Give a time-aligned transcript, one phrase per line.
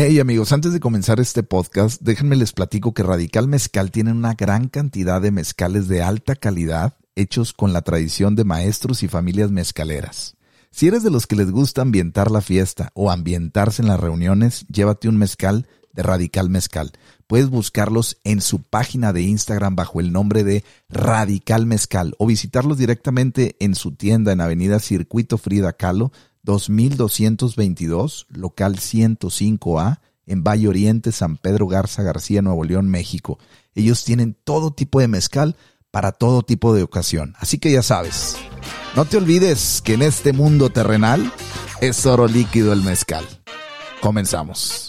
[0.00, 4.34] Hey amigos, antes de comenzar este podcast, déjenme les platico que Radical Mezcal tiene una
[4.34, 9.50] gran cantidad de mezcales de alta calidad hechos con la tradición de maestros y familias
[9.50, 10.36] mezcaleras.
[10.70, 14.68] Si eres de los que les gusta ambientar la fiesta o ambientarse en las reuniones,
[14.68, 16.92] llévate un mezcal de Radical Mezcal.
[17.26, 22.78] Puedes buscarlos en su página de Instagram bajo el nombre de Radical Mezcal o visitarlos
[22.78, 26.12] directamente en su tienda en Avenida Circuito Frida Kahlo,
[26.42, 33.38] 2222, local 105A, en Valle Oriente, San Pedro Garza García, Nuevo León, México.
[33.74, 35.56] Ellos tienen todo tipo de mezcal
[35.90, 37.34] para todo tipo de ocasión.
[37.38, 38.36] Así que ya sabes,
[38.94, 41.32] no te olvides que en este mundo terrenal
[41.80, 43.24] es oro líquido el mezcal.
[44.00, 44.87] Comenzamos.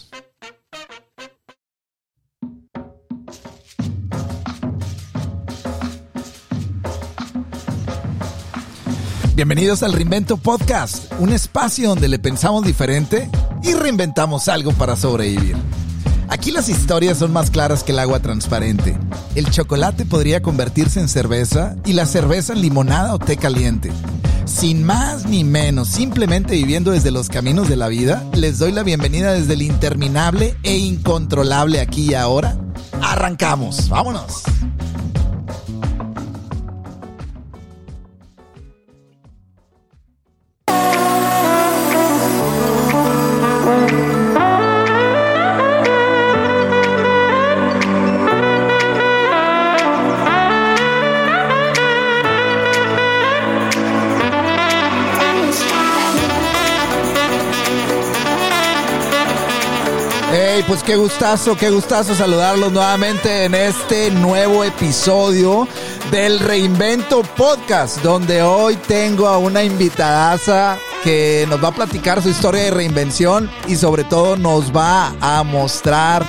[9.39, 13.29] Bienvenidos al Reinvento Podcast, un espacio donde le pensamos diferente
[13.63, 15.55] y reinventamos algo para sobrevivir.
[16.27, 18.97] Aquí las historias son más claras que el agua transparente.
[19.35, 23.93] El chocolate podría convertirse en cerveza y la cerveza en limonada o té caliente.
[24.43, 28.83] Sin más ni menos, simplemente viviendo desde los caminos de la vida, les doy la
[28.83, 32.57] bienvenida desde el interminable e incontrolable aquí y ahora.
[33.01, 34.43] Arrancamos, vámonos.
[60.89, 65.67] Qué gustazo, qué gustazo saludarlos nuevamente en este nuevo episodio
[66.09, 72.29] del Reinvento Podcast, donde hoy tengo a una invitadaza que nos va a platicar su
[72.29, 76.25] historia de reinvención y sobre todo nos va a mostrar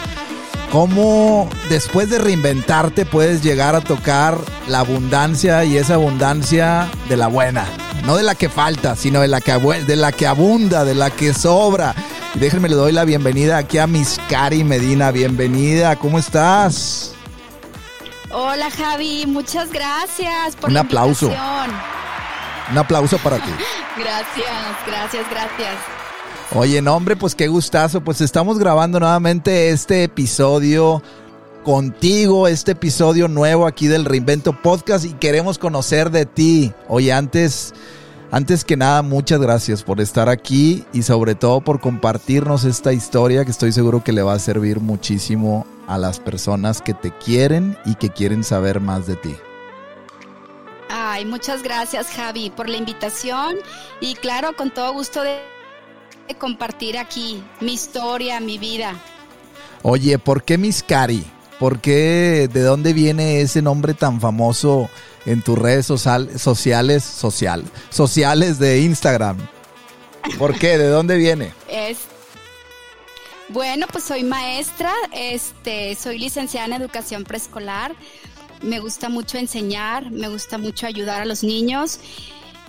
[0.71, 4.37] cómo después de reinventarte puedes llegar a tocar
[4.69, 7.65] la abundancia y esa abundancia de la buena,
[8.05, 11.09] no de la que falta, sino de la que, de la que abunda, de la
[11.09, 11.95] que sobra.
[12.35, 15.11] Déjenme le doy la bienvenida aquí a Miss Cari Medina.
[15.11, 17.13] Bienvenida, ¿cómo estás?
[18.33, 21.27] Hola Javi, muchas gracias por Un la aplauso.
[21.27, 21.71] invitación.
[22.71, 23.51] Un aplauso para ti.
[23.99, 24.47] Gracias,
[24.87, 25.75] gracias, gracias.
[26.55, 28.01] Oye, no, hombre, pues qué gustazo.
[28.03, 31.03] Pues estamos grabando nuevamente este episodio
[31.65, 36.73] contigo, este episodio nuevo aquí del Reinvento Podcast y queremos conocer de ti.
[36.89, 37.75] Oye, antes,
[38.31, 43.45] antes que nada, muchas gracias por estar aquí y sobre todo por compartirnos esta historia
[43.45, 47.77] que estoy seguro que le va a servir muchísimo a las personas que te quieren
[47.85, 49.35] y que quieren saber más de ti.
[50.89, 53.57] Ay, muchas gracias Javi por la invitación
[54.01, 55.39] y claro, con todo gusto de,
[56.39, 58.95] compartir aquí mi historia, mi vida.
[59.83, 61.25] Oye, ¿por qué Miss Cari?
[61.59, 64.89] ¿Por qué, de dónde viene ese nombre tan famoso
[65.27, 69.39] en tus redes social- sociales, social, sociales de Instagram?
[70.39, 70.79] ¿Por qué?
[70.79, 71.53] ¿De dónde viene?
[71.69, 71.99] Es
[73.49, 77.95] bueno, pues soy maestra, este, soy licenciada en educación preescolar.
[78.63, 81.99] Me gusta mucho enseñar, me gusta mucho ayudar a los niños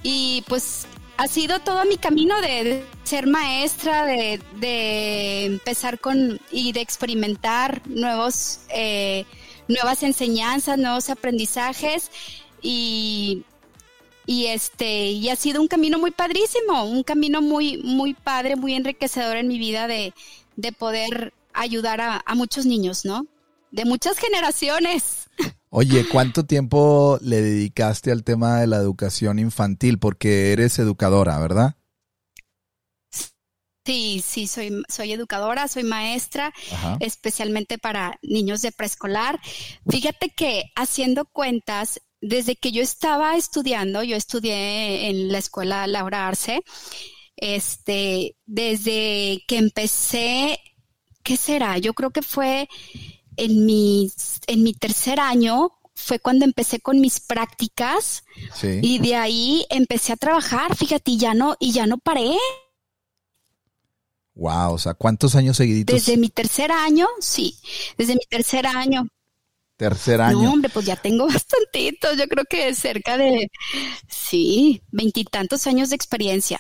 [0.02, 6.72] y pues ha sido todo mi camino de, ser maestra, de, de empezar con y
[6.72, 9.26] de experimentar nuevos, eh,
[9.68, 12.10] nuevas enseñanzas, nuevos aprendizajes
[12.62, 13.44] y
[14.26, 18.74] y este y ha sido un camino muy padrísimo, un camino muy muy padre, muy
[18.74, 20.14] enriquecedor en mi vida de,
[20.56, 23.26] de poder ayudar a, a muchos niños, ¿no?
[23.72, 25.30] De muchas generaciones.
[25.70, 30.00] Oye, ¿cuánto tiempo le dedicaste al tema de la educación infantil?
[30.00, 31.76] Porque eres educadora, ¿verdad?
[33.86, 36.98] Sí, sí, soy, soy educadora, soy maestra, Ajá.
[37.00, 39.40] especialmente para niños de preescolar.
[39.90, 46.28] Fíjate que haciendo cuentas, desde que yo estaba estudiando, yo estudié en la escuela Laura
[46.28, 46.62] Arce,
[47.36, 50.60] este, desde que empecé,
[51.24, 51.80] ¿qué será?
[51.80, 52.70] Yo creo que fue
[53.38, 54.12] en mi,
[54.48, 58.24] en mi tercer año, fue cuando empecé con mis prácticas
[58.54, 58.80] Sí.
[58.82, 62.36] y de ahí empecé a trabajar, fíjate, y ya no, y ya no paré.
[64.34, 65.94] Wow, o sea, ¿cuántos años seguiditos?
[65.94, 67.58] Desde mi tercer año, sí,
[67.98, 69.08] desde mi tercer año.
[69.82, 70.44] Tercer año.
[70.44, 73.50] No, hombre, pues ya tengo bastantitos, yo creo que cerca de,
[74.08, 76.60] sí, veintitantos años de experiencia.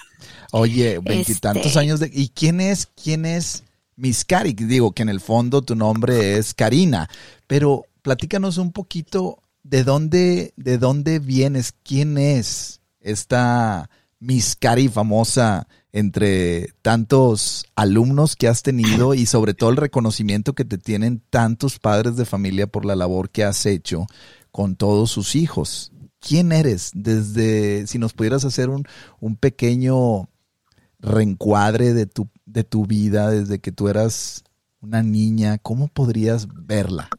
[0.51, 2.09] Oye, veintitantos Este- años de...
[2.11, 3.63] ¿Y quién es, quién es
[3.95, 4.53] Miss Cari?
[4.53, 7.11] Digo que en el fondo tu nombre es Karina,
[7.45, 15.67] pero platícanos un poquito de dónde, de dónde vienes, quién es esta Miss Cari famosa
[15.93, 21.79] entre tantos alumnos que has tenido y sobre todo el reconocimiento que te tienen tantos
[21.79, 24.07] padres de familia por la labor que has hecho
[24.51, 25.91] con todos sus hijos.
[26.19, 26.91] ¿Quién eres?
[26.93, 28.85] Desde, si nos pudieras hacer un,
[29.19, 30.29] un pequeño
[30.99, 34.43] reencuadre de tu, de tu vida desde que tú eras
[34.81, 37.09] una niña, ¿cómo podrías verla?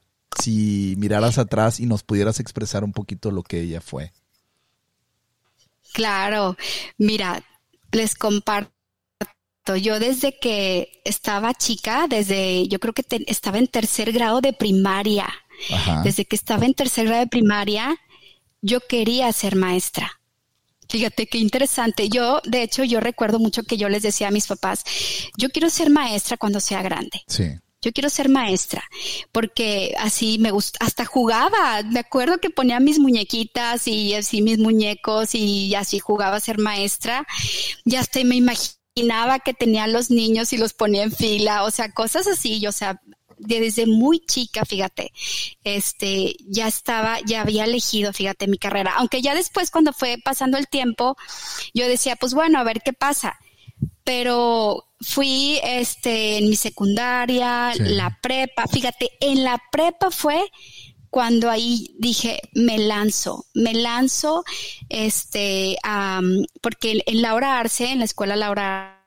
[0.40, 4.12] Si miraras atrás y nos pudieras expresar un poquito lo que ella fue.
[5.92, 6.56] Claro,
[6.96, 7.42] mira,
[7.92, 8.72] les comparto.
[9.80, 15.28] Yo desde que estaba chica, desde yo creo que estaba en tercer grado de primaria,
[16.02, 17.96] desde que estaba en tercer grado de primaria,
[18.60, 20.20] yo quería ser maestra.
[20.88, 22.08] Fíjate qué interesante.
[22.08, 24.84] Yo, de hecho, yo recuerdo mucho que yo les decía a mis papás,
[25.38, 27.22] yo quiero ser maestra cuando sea grande.
[27.28, 27.44] Sí.
[27.82, 28.82] Yo quiero ser maestra,
[29.32, 31.82] porque así me gusta, hasta jugaba.
[31.82, 36.58] Me acuerdo que ponía mis muñequitas y así mis muñecos y así jugaba a ser
[36.58, 37.26] maestra.
[37.84, 41.92] Ya hasta me imaginaba que tenía los niños y los ponía en fila, o sea,
[41.92, 42.66] cosas así.
[42.66, 43.00] o sea,
[43.38, 45.12] desde muy chica, fíjate,
[45.64, 48.94] este, ya estaba, ya había elegido, fíjate, mi carrera.
[48.96, 51.16] Aunque ya después, cuando fue pasando el tiempo,
[51.74, 53.38] yo decía, pues bueno, a ver qué pasa.
[54.04, 60.40] Pero fui, este, en mi secundaria, la prepa, fíjate, en la prepa fue
[61.10, 64.44] cuando ahí dije, me lanzo, me lanzo,
[64.88, 65.76] este,
[66.62, 69.02] porque en Laura Arce, en la escuela Laura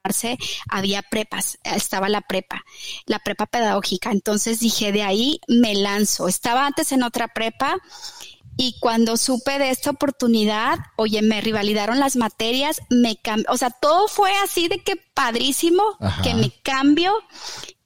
[0.70, 2.64] había prepas, estaba la prepa,
[3.06, 4.12] la prepa pedagógica.
[4.12, 6.28] Entonces dije, de ahí me lanzo.
[6.28, 7.78] Estaba antes en otra prepa
[8.58, 13.70] y cuando supe de esta oportunidad, oye, me rivalidaron las materias, me cambió, o sea,
[13.70, 15.84] todo fue así de que padrísimo,
[16.24, 17.14] que me cambio.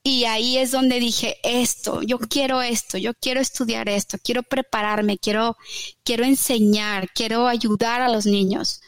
[0.02, 5.18] Y ahí es donde dije, esto, yo quiero esto, yo quiero estudiar esto, quiero prepararme,
[5.18, 5.58] quiero,
[6.04, 8.82] quiero enseñar, quiero ayudar a los niños.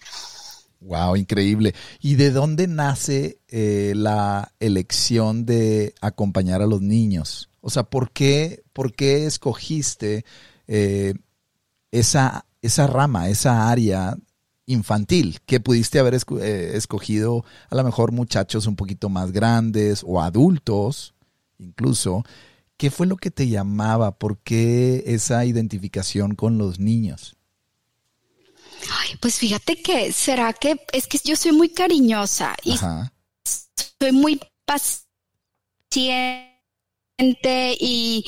[0.80, 1.76] Wow, increíble.
[2.00, 7.50] ¿Y de dónde nace eh, la elección de acompañar a los niños?
[7.60, 10.26] O sea, ¿por qué, por qué escogiste
[10.68, 11.14] eh,
[11.92, 14.16] esa, esa rama, esa área
[14.66, 20.22] infantil que pudiste haber eh, escogido a lo mejor muchachos un poquito más grandes o
[20.22, 21.14] adultos
[21.62, 22.24] incluso?
[22.78, 24.18] ¿Qué fue lo que te llamaba?
[24.18, 27.36] ¿Por qué esa identificación con los niños?
[28.90, 34.42] Ay, pues fíjate que será que es que yo soy muy cariñosa y soy muy
[34.66, 35.12] paciente
[37.80, 38.26] y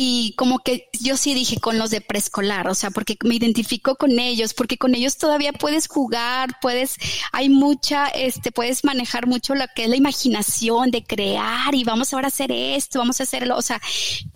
[0.00, 3.96] y como que yo sí dije con los de preescolar, o sea, porque me identifico
[3.96, 6.94] con ellos, porque con ellos todavía puedes jugar, puedes,
[7.32, 12.14] hay mucha, este, puedes manejar mucho lo que es la imaginación de crear y vamos
[12.14, 13.82] ahora a hacer esto, vamos a hacerlo, o sea,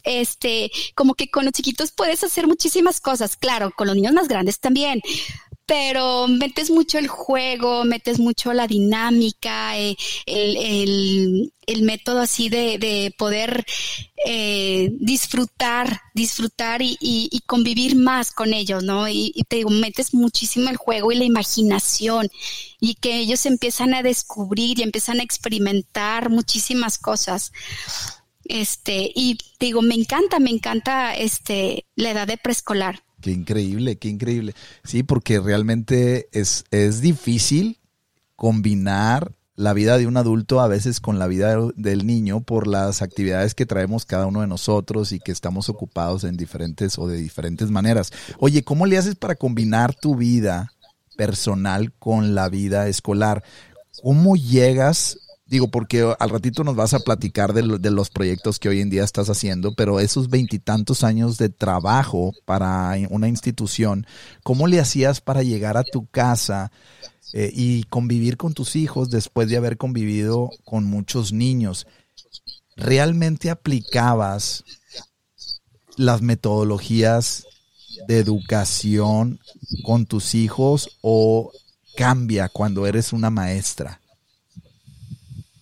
[0.03, 4.27] este, como que con los chiquitos puedes hacer muchísimas cosas, claro, con los niños más
[4.27, 5.01] grandes también,
[5.73, 9.97] pero metes mucho el juego, metes mucho la dinámica, eh,
[10.27, 13.65] el, método así de, poder
[14.27, 19.09] eh, disfrutar, disfrutar y, convivir más con ellos, ¿no?
[19.09, 22.29] Y, te digo, metes muchísimo el juego y la imaginación
[22.79, 27.51] y que ellos empiezan a descubrir y empiezan a experimentar muchísimas cosas.
[28.45, 33.03] Este, y te digo, me encanta, me encanta este, la edad de preescolar.
[33.23, 34.55] Qué increíble, qué increíble.
[34.85, 37.79] Sí, porque realmente es, es difícil
[38.37, 43.01] combinar la vida de un adulto a veces con la vida del niño por las
[43.01, 47.19] actividades que traemos cada uno de nosotros y que estamos ocupados en diferentes o de
[47.19, 48.13] diferentes maneras.
[48.39, 50.73] Oye, ¿cómo le haces para combinar tu vida
[51.17, 53.45] personal con la vida escolar?
[54.03, 55.19] ¿Cómo llegas
[55.53, 59.05] Digo, porque al ratito nos vas a platicar de, los proyectos que hoy en día
[59.05, 64.07] estás haciendo, pero esos veintitantos años de trabajo para una institución,
[64.43, 66.73] ¿cómo le hacías para llegar a tu casa
[67.35, 71.87] eh, y convivir con tus hijos después de haber convivido con muchos niños?
[72.75, 74.65] ¿Realmente aplicabas
[75.99, 77.45] las metodologías
[78.09, 79.39] de educación
[79.85, 81.53] con tus hijos o
[81.95, 84.02] cambia cuando eres una maestra?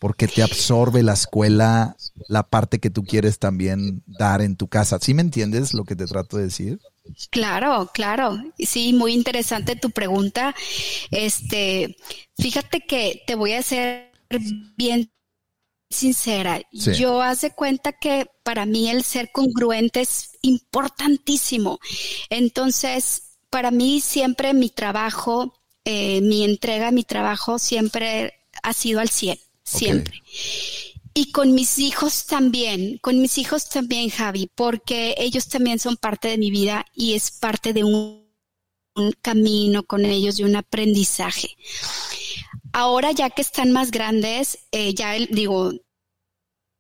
[0.01, 1.95] Porque te absorbe la escuela
[2.27, 4.99] la parte que tú quieres también dar en tu casa.
[4.99, 6.81] ¿Sí me entiendes lo que te trato de decir?
[7.29, 8.39] Claro, claro.
[8.59, 10.55] Sí, muy interesante tu pregunta.
[11.11, 11.99] Este,
[12.39, 14.11] fíjate que te voy a ser
[14.79, 15.13] bien
[15.91, 16.63] sincera.
[16.73, 21.79] Yo hace cuenta que para mí el ser congruente es importantísimo.
[22.31, 25.53] Entonces, para mí siempre mi trabajo,
[25.85, 29.39] eh, mi entrega, mi trabajo siempre ha sido al 100
[29.71, 30.23] siempre.
[31.13, 36.29] Y con mis hijos también, con mis hijos también, Javi, porque ellos también son parte
[36.29, 38.21] de mi vida y es parte de un
[38.95, 41.57] un camino con ellos y un aprendizaje.
[42.73, 45.73] Ahora ya que están más grandes, eh, ya digo,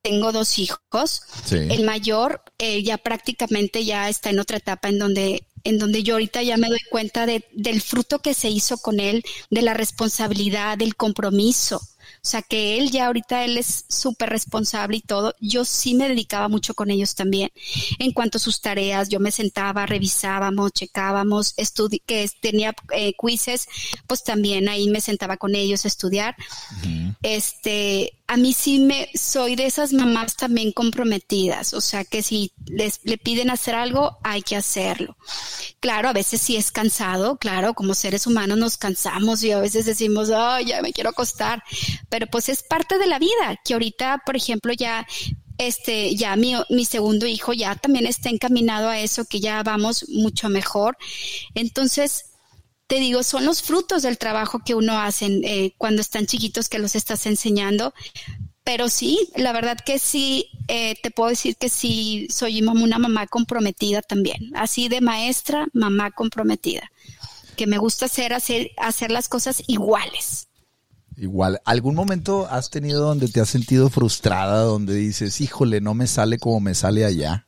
[0.03, 1.23] tengo dos hijos.
[1.51, 6.15] El mayor eh, ya prácticamente ya está en otra etapa en donde, en donde yo
[6.15, 9.75] ahorita ya me doy cuenta de, del fruto que se hizo con él, de la
[9.75, 11.81] responsabilidad, del compromiso.
[12.23, 15.35] O sea, que él ya ahorita él es súper responsable y todo.
[15.41, 17.51] Yo sí me dedicaba mucho con ellos también.
[17.99, 21.55] En cuanto a sus tareas, yo me sentaba, revisábamos, checábamos,
[22.07, 23.69] que tenía eh, quizzes,
[24.07, 26.37] pues también ahí me sentaba con ellos a estudiar.
[27.23, 32.53] Este, a mí sí me soy de esas mamás también comprometidas, o sea que si
[32.67, 35.17] les le piden hacer algo, hay que hacerlo.
[35.81, 39.85] Claro, a veces sí es cansado, claro, como seres humanos nos cansamos y a veces
[39.85, 41.65] decimos, ay, ya me quiero acostar,
[42.11, 45.07] pero pues es parte de la vida, que ahorita, por ejemplo, ya
[45.57, 50.09] este, ya mi, mi, segundo hijo ya también está encaminado a eso, que ya vamos
[50.09, 50.97] mucho mejor.
[51.55, 52.31] Entonces,
[52.91, 56.81] te digo, son los frutos del trabajo que uno hace eh, cuando están chiquitos que
[56.81, 57.95] los estás enseñando.
[58.65, 63.29] Pero sí, la verdad que sí, eh, te puedo decir que sí, soy una mamá
[63.29, 64.51] comprometida también.
[64.57, 66.91] Así de maestra, mamá comprometida.
[67.57, 70.50] Que me gusta hacer, hacer, hacer las cosas iguales.
[71.21, 76.07] Igual, ¿algún momento has tenido donde te has sentido frustrada, donde dices, híjole, no me
[76.07, 77.47] sale como me sale allá?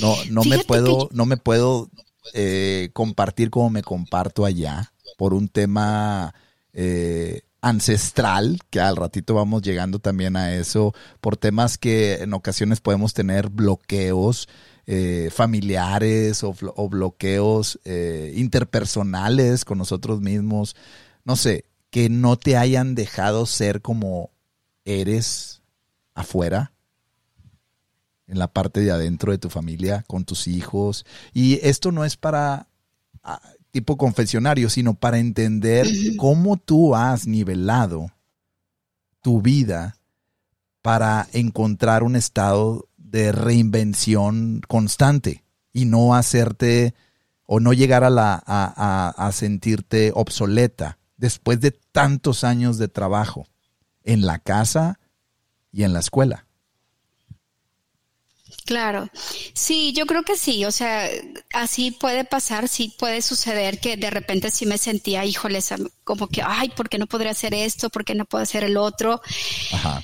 [0.00, 1.88] No, no me puedo, no me puedo
[2.34, 6.34] eh, compartir como me comparto allá, por un tema
[6.72, 12.80] eh, ancestral, que al ratito vamos llegando también a eso, por temas que en ocasiones
[12.80, 14.48] podemos tener bloqueos
[14.86, 17.78] eh, familiares o, o bloqueos
[18.34, 20.74] interpersonales con nosotros mismos,
[21.24, 24.30] no sé, que no te hayan dejado ser como
[24.86, 25.60] eres
[26.14, 26.72] afuera
[28.26, 31.04] en la parte de adentro de tu familia, con tus hijos.
[31.34, 32.66] Y esto no es para
[33.22, 38.10] ah, tipo confesionario, sino para entender cómo tú has nivelado
[39.20, 39.98] tu vida
[40.80, 45.44] para encontrar un estado de reinvención constante
[45.74, 46.94] y no hacerte
[47.44, 53.46] o no llegar a, la, a sentirte obsoleta después de tantos años de trabajo
[54.02, 54.98] en la casa
[55.70, 56.46] y en la escuela.
[58.64, 59.08] Claro,
[59.54, 61.08] sí, yo creo que sí, o sea,
[61.52, 66.42] así puede pasar, sí puede suceder que de repente sí me sentía, híjoles, como que,
[66.44, 67.88] ay, ¿por qué no podría hacer esto?
[67.88, 69.22] ¿Por qué no puedo hacer el otro?
[69.72, 70.02] Ajá.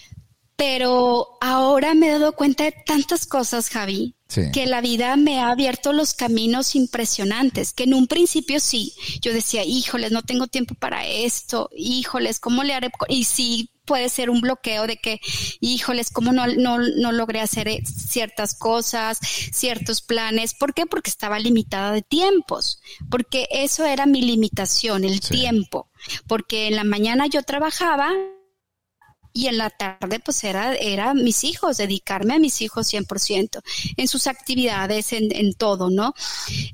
[0.58, 4.16] Pero ahora me he dado cuenta de tantas cosas, Javi,
[4.52, 9.32] que la vida me ha abierto los caminos impresionantes, que en un principio sí, yo
[9.32, 12.90] decía, híjoles, no tengo tiempo para esto, híjoles, ¿cómo le haré?
[13.08, 15.20] Y sí, puede ser un bloqueo de que,
[15.60, 19.20] híjoles, ¿cómo no, no, no logré hacer eh, ciertas cosas,
[19.52, 20.54] ciertos planes?
[20.54, 20.86] ¿Por qué?
[20.86, 25.88] Porque estaba limitada de tiempos, porque eso era mi limitación, el tiempo,
[26.26, 28.10] porque en la mañana yo trabajaba
[29.38, 33.62] y en la tarde pues era, era mis hijos, dedicarme a mis hijos 100%,
[33.96, 36.12] en sus actividades, en, en todo, ¿no?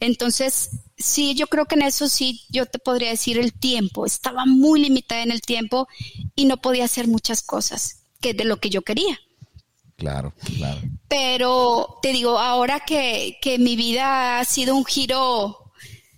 [0.01, 4.47] Entonces, sí, yo creo que en eso sí, yo te podría decir el tiempo, estaba
[4.47, 5.89] muy limitada en el tiempo
[6.35, 9.21] y no podía hacer muchas cosas que de lo que yo quería.
[9.97, 10.81] Claro, claro.
[11.07, 15.71] Pero te digo, ahora que, que mi vida ha sido un giro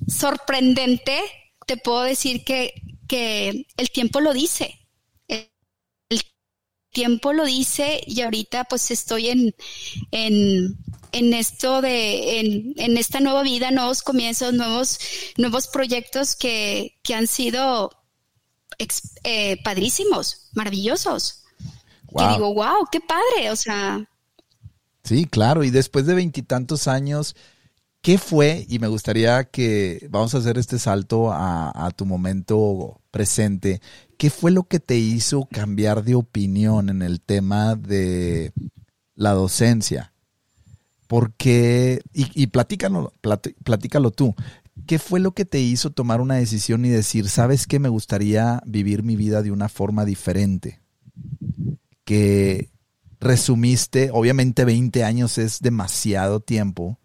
[0.07, 1.19] sorprendente,
[1.67, 2.73] te puedo decir que,
[3.09, 4.86] que el tiempo lo dice
[6.97, 9.55] tiempo lo dice y ahorita pues estoy en,
[10.13, 10.79] en,
[11.13, 14.99] en esto de, en, en, esta nueva vida, nuevos comienzos, nuevos,
[15.37, 17.91] nuevos proyectos que, que han sido
[19.25, 21.45] eh, padrísimos, maravillosos.
[22.19, 24.09] Y digo, wow, qué padre, o sea.
[25.05, 27.37] Sí, claro, y después de veintitantos años,
[28.07, 28.65] ¿qué fue?
[28.69, 33.81] Y me gustaría que vamos a hacer este salto a, tu momento presente.
[34.17, 38.53] ¿Qué fue lo que te hizo cambiar de opinión en el tema de
[39.17, 40.13] la docencia?
[41.09, 43.13] Porque, y, y platícalo,
[43.65, 44.37] platícalo tú,
[44.87, 48.63] ¿qué fue lo que te hizo tomar una decisión y decir, sabes que me gustaría
[48.67, 50.81] vivir mi vida de una forma diferente?
[52.05, 52.71] Que
[53.19, 57.01] resumiste, obviamente 20 años es demasiado tiempo,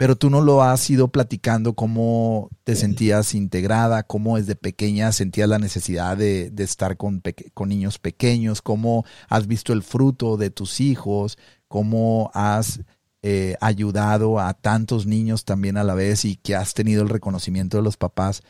[0.00, 5.46] pero tú no lo has ido platicando cómo te sentías integrada, cómo desde pequeña sentías
[5.46, 10.80] la necesidad de, estar con, con, niños pequeños, cómo has visto el fruto de tus
[10.80, 11.36] hijos,
[11.68, 12.80] cómo has
[13.20, 17.76] eh, ayudado a tantos niños también a la vez y que has tenido el reconocimiento
[17.76, 18.42] de los papás.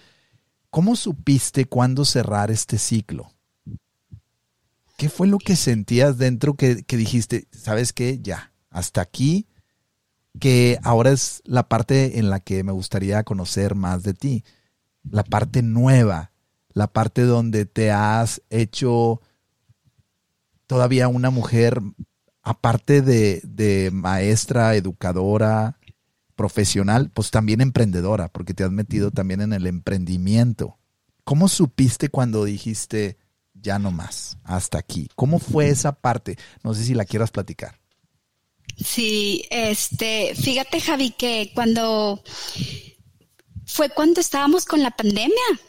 [0.70, 3.32] ¿Cómo supiste cuándo cerrar este ciclo?
[4.96, 9.48] ¿Qué fue lo que sentías dentro que, que dijiste, sabes qué, ya, hasta aquí
[10.38, 14.44] que ahora es la parte en la que me gustaría conocer más de ti,
[15.02, 16.32] la parte nueva,
[16.72, 19.20] la parte donde te has hecho
[20.66, 21.80] todavía una mujer,
[22.42, 25.78] aparte de, de maestra, educadora,
[26.36, 30.78] profesional, pues también emprendedora, porque te has metido también en el emprendimiento.
[31.24, 33.18] ¿Cómo supiste cuando dijiste
[33.52, 35.08] ya no más, hasta aquí?
[35.16, 36.38] ¿Cómo fue esa parte?
[36.62, 37.79] No sé si la quieras platicar.
[38.84, 42.22] Sí, este, fíjate Javi que cuando
[43.66, 45.60] fue cuando estábamos con la pandemia,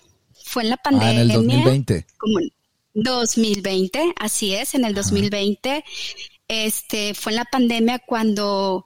[0.43, 1.09] fue en la pandemia.
[1.09, 2.05] Ah, en el 2020.
[2.17, 2.51] Como en
[2.93, 5.83] 2020, así es, en el 2020,
[6.47, 8.85] este, fue en la pandemia cuando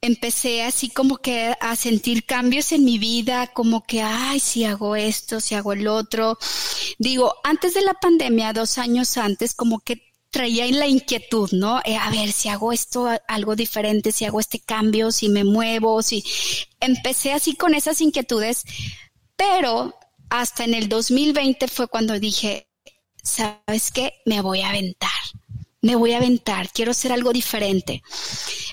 [0.00, 4.96] empecé así como que a sentir cambios en mi vida, como que, ay, si hago
[4.96, 6.38] esto, si hago el otro.
[6.98, 11.80] Digo, antes de la pandemia, dos años antes, como que traía en la inquietud, ¿no?
[11.84, 16.02] Eh, a ver si hago esto algo diferente, si hago este cambio, si me muevo,
[16.02, 16.24] si
[16.80, 18.64] empecé así con esas inquietudes,
[19.36, 19.94] pero
[20.30, 22.66] hasta en el 2020 fue cuando dije,
[23.22, 24.14] ¿sabes qué?
[24.24, 25.10] Me voy a aventar
[25.82, 28.02] me voy a aventar, quiero hacer algo diferente.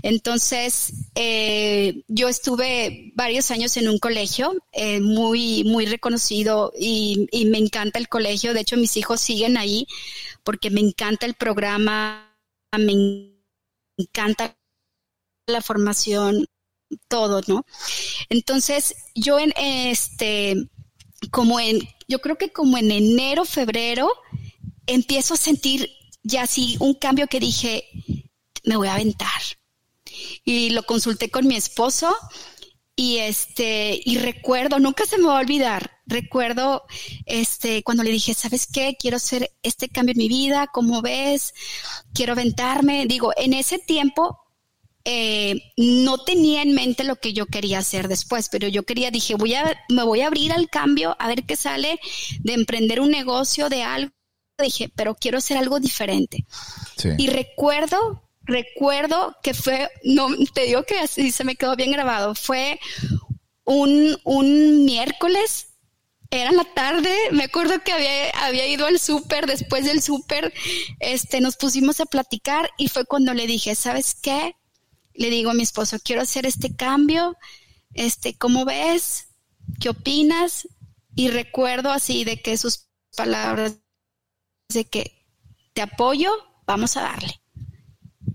[0.04, 7.58] Entonces, eh, yo estuve varios años en un colegio eh, muy, muy reconocido y, me
[7.58, 8.54] encanta el colegio.
[8.54, 9.88] De hecho, mis hijos siguen ahí
[10.44, 12.36] porque me encanta el programa,
[12.78, 13.34] me
[13.98, 14.58] encanta
[15.48, 16.46] la formación,
[17.08, 17.66] todo, ¿no?
[18.30, 20.56] Entonces, yo en este,
[21.32, 24.10] como en, yo creo que como en enero, febrero,
[24.88, 25.90] empiezo a sentir
[26.24, 27.86] ya sí un cambio que dije,
[28.64, 29.42] me voy a aventar.
[30.44, 32.16] Y lo consulté con mi esposo
[33.00, 36.84] y este, y recuerdo, nunca se me va a olvidar, recuerdo
[37.26, 38.98] este, cuando le dije, ¿sabes qué?
[39.00, 41.54] Quiero hacer este cambio en mi vida, ¿cómo ves?
[42.14, 43.06] Quiero aventarme.
[43.08, 44.38] Digo, en ese tiempo
[45.06, 49.36] eh, no tenía en mente lo que yo quería hacer después, pero yo quería, dije,
[49.36, 52.02] voy a, me voy a abrir al cambio, a ver qué sale
[52.42, 54.12] de emprender un negocio de algo
[54.62, 56.46] dije, pero quiero hacer algo diferente.
[57.18, 62.36] Y recuerdo, recuerdo que fue, no, te digo que así se me quedó bien grabado,
[62.36, 62.80] fue
[63.64, 65.68] un, un miércoles,
[66.32, 70.54] era la tarde, me acuerdo que había, había ido al súper, después del súper,
[71.00, 74.56] este, nos pusimos a platicar y fue cuando le dije, ¿sabes qué?
[75.14, 77.36] Le digo a mi esposo, quiero hacer este cambio,
[77.94, 79.30] este, ¿cómo ves?
[79.80, 80.68] ¿Qué opinas?
[81.16, 83.78] Y recuerdo así de que sus palabras
[84.70, 85.26] de que
[85.74, 86.32] te apoyo,
[86.68, 87.42] vamos a darle.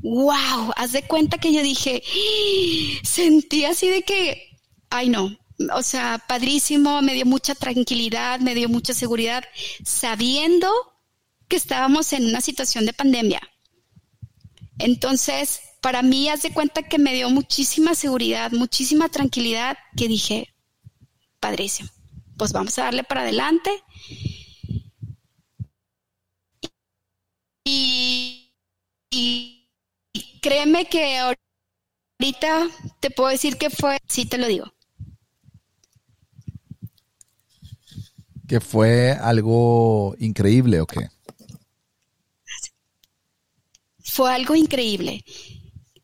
[0.05, 0.73] ¡Wow!
[0.77, 2.03] Haz de cuenta que yo dije,
[3.03, 5.37] sentí así de que, ay no,
[5.75, 9.45] o sea, padrísimo, me dio mucha tranquilidad, me dio mucha seguridad,
[9.85, 10.71] sabiendo
[11.49, 13.41] que estábamos en una situación de pandemia.
[14.79, 20.55] Entonces, para mí, haz de cuenta que me dio muchísima seguridad, muchísima tranquilidad, que dije,
[21.41, 21.89] padrísimo,
[22.37, 23.71] pues vamos a darle para adelante
[29.15, 29.54] Y,
[30.45, 32.69] créeme que ahorita
[33.01, 34.67] te puedo decir que fue, sí te lo digo.
[38.47, 41.09] ¿Que fue algo increíble o qué?
[44.01, 45.25] Fue algo increíble.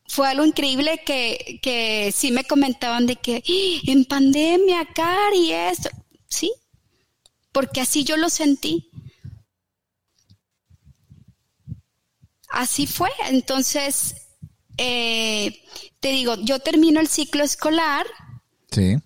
[0.09, 3.91] Fue algo increíble que, que sí me comentaban de que ¡Ah!
[3.93, 5.91] en pandemia, Cari, esto.
[6.29, 6.51] Sí,
[7.53, 8.91] porque así yo lo sentí.
[12.51, 13.11] así fue.
[13.29, 14.20] Entonces,
[14.83, 15.63] eh,
[16.01, 18.07] te digo, yo termino el ciclo escolar.
[18.71, 18.97] Sí.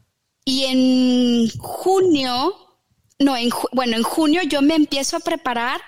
[0.45, 2.55] Y en junio,
[3.19, 5.81] no, en, bueno, en junio yo me empiezo a preparar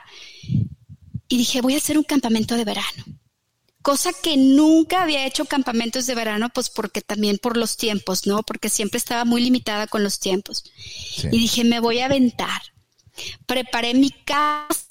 [1.29, 3.05] y dije, voy a hacer un campamento de verano.
[3.81, 8.42] Cosa que nunca había hecho campamentos de verano, pues porque también por los tiempos, ¿no?
[8.42, 10.64] Porque siempre estaba muy limitada con los tiempos.
[11.31, 12.61] Y dije, me voy a aventar.
[13.46, 14.83] Preparé mi casa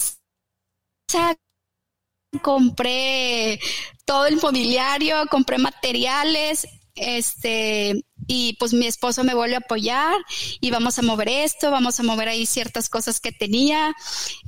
[2.42, 3.58] compré
[4.06, 10.16] todo el mobiliario, compré materiales, este, y pues mi esposo me vuelve a apoyar
[10.60, 13.94] y vamos a mover esto, vamos a mover ahí ciertas cosas que tenía,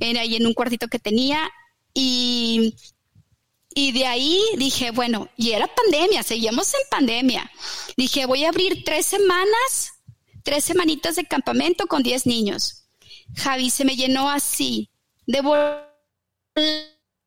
[0.01, 1.49] ahí en un cuartito que tenía
[1.93, 2.75] y,
[3.75, 7.51] y de ahí dije, bueno, y era pandemia, seguíamos en pandemia.
[7.95, 9.93] Dije, voy a abrir tres semanas,
[10.43, 12.87] tres semanitas de campamento con diez niños.
[13.35, 14.89] Javi se me llenó así,
[15.27, 15.43] de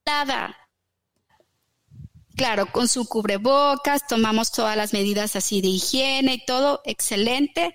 [0.04, 0.61] nada.
[2.36, 7.74] Claro, con su cubrebocas, tomamos todas las medidas así de higiene y todo, excelente.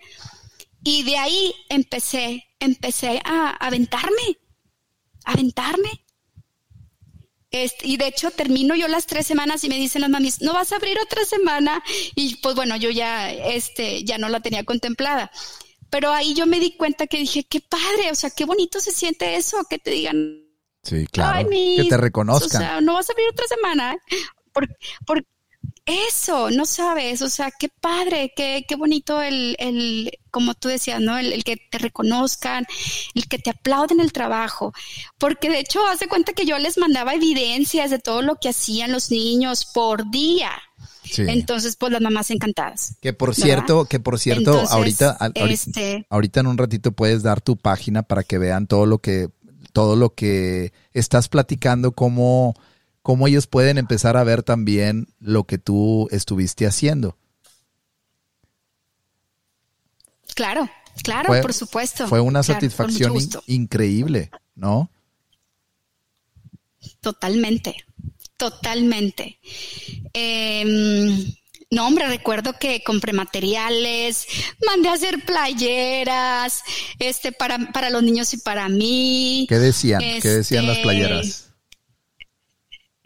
[0.83, 4.39] Y de ahí empecé, empecé a aventarme,
[5.25, 6.05] aventarme.
[7.51, 10.53] Este, y de hecho termino yo las tres semanas y me dicen las mamis, no
[10.53, 11.83] vas a abrir otra semana.
[12.15, 15.31] Y pues bueno, yo ya, este, ya no la tenía contemplada.
[15.89, 18.91] Pero ahí yo me di cuenta que dije, qué padre, o sea, qué bonito se
[18.91, 20.43] siente eso, que te digan.
[20.83, 21.49] Sí, claro.
[21.49, 22.61] que te reconozcan.
[22.61, 23.97] O sea, no vas a abrir otra semana.
[24.57, 24.67] Por,
[25.05, 25.23] por,
[25.85, 30.99] eso, no sabes, o sea, qué padre, qué, qué bonito el, el, como tú decías,
[30.99, 31.17] ¿no?
[31.17, 32.65] El, que te reconozcan,
[33.15, 34.73] el que te aplauden el trabajo.
[35.17, 38.91] Porque de hecho, hace cuenta que yo les mandaba evidencias de todo lo que hacían
[38.91, 40.51] los niños por día.
[41.17, 42.97] Entonces, pues las mamás encantadas.
[42.99, 46.05] Que por cierto, que por cierto, ahorita, este...
[46.09, 49.29] ahorita en un ratito puedes dar tu página para que vean todo lo que,
[49.71, 52.55] todo lo que estás platicando, cómo
[53.07, 57.17] cómo ellos pueden empezar a ver también lo que tú estuviste haciendo.
[60.35, 60.69] Claro,
[61.03, 62.05] claro, por supuesto.
[62.09, 63.13] Fue una satisfacción
[63.45, 64.91] increíble, ¿no?
[66.99, 67.77] Totalmente,
[68.35, 69.39] totalmente.
[70.11, 71.33] Em,
[71.71, 74.27] no, hombre, recuerdo que compré materiales,
[74.65, 76.61] mandé a hacer playeras,
[76.99, 79.45] este, para, para los niños y para mí.
[79.47, 80.01] ¿Qué decían?
[80.01, 81.46] ¿Qué decían las este, playeras?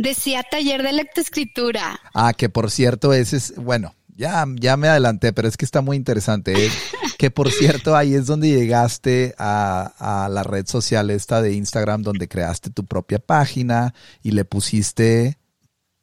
[0.01, 1.99] Decía taller de lectoescritura.
[2.13, 5.81] Ah, que por cierto, ese es, bueno, ya, ya me adelanté, pero es que está
[5.81, 6.53] muy interesante.
[6.65, 6.71] ¿eh?
[7.17, 12.01] que por cierto, ahí es donde llegaste a, a, la red social esta de Instagram,
[12.01, 15.37] donde creaste tu propia página y le pusiste,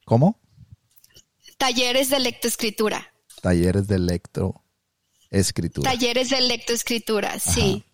[0.04, 0.38] ¿cómo?
[1.56, 3.12] Talleres de lectoescritura.
[3.42, 5.90] Talleres de lectoescritura.
[5.90, 7.84] Talleres de lectoescritura, sí.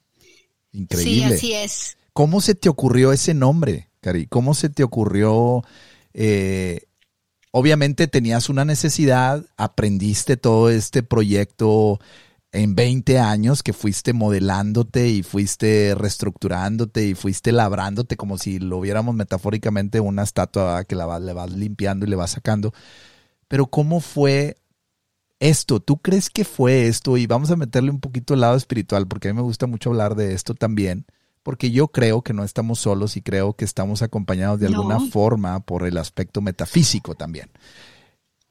[0.73, 1.39] Increíble.
[1.39, 1.97] Sí, así es.
[2.13, 4.27] ¿Cómo se te ocurrió ese nombre, Cari?
[4.27, 5.65] ¿Cómo se te ocurrió
[6.15, 6.87] eh,
[7.51, 12.01] obviamente tenías una necesidad, aprendiste todo este proyecto
[12.53, 18.81] en 20 años que fuiste modelándote y fuiste reestructurándote y fuiste labrándote como si lo
[18.81, 22.73] viéramos metafóricamente una estatua que la le vas limpiando y le vas sacando.
[23.49, 24.57] Pero ¿cómo fue
[25.41, 25.81] esto?
[25.81, 27.17] ¿Tú crees que fue esto?
[27.17, 29.91] Y vamos a meterle un poquito el lado espiritual porque a mí me gusta mucho
[29.91, 31.07] hablar de esto también
[31.45, 35.61] porque yo creo que no estamos solos y creo que estamos acompañados de alguna forma
[35.61, 37.51] por el aspecto metafísico también.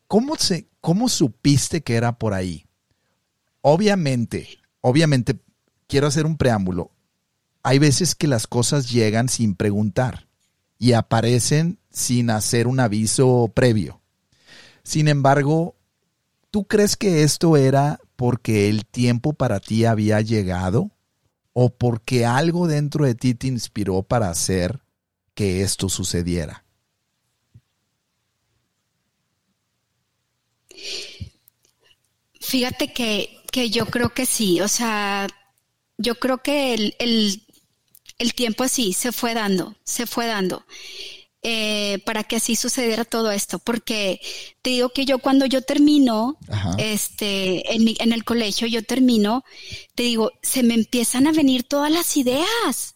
[0.07, 2.67] ¿Cómo, se, ¿Cómo supiste que era por ahí?
[3.61, 4.47] Obviamente,
[4.79, 5.39] obviamente,
[5.87, 6.91] quiero hacer un preámbulo.
[7.63, 10.27] Hay veces que las cosas llegan sin preguntar
[10.77, 14.01] y aparecen sin hacer un aviso previo.
[14.83, 15.75] Sin embargo,
[16.51, 20.91] ¿tú crees que esto era porque el tiempo para ti había llegado?
[21.53, 24.81] O porque algo dentro de ti te inspiró para hacer
[25.35, 26.65] que esto sucediera?
[32.39, 33.39] Fíjate que,
[33.69, 35.27] yo creo que sí, o sea,
[35.97, 37.43] yo creo que el, el,
[38.19, 40.65] el tiempo así se fue dando, se fue dando.
[41.45, 44.21] Eh, para que así sucediera todo esto, porque
[44.61, 46.37] te digo que yo cuando yo termino,
[46.77, 49.43] este, en, en el colegio, yo termino,
[49.93, 52.95] te digo, se me empiezan a venir todas las ideas.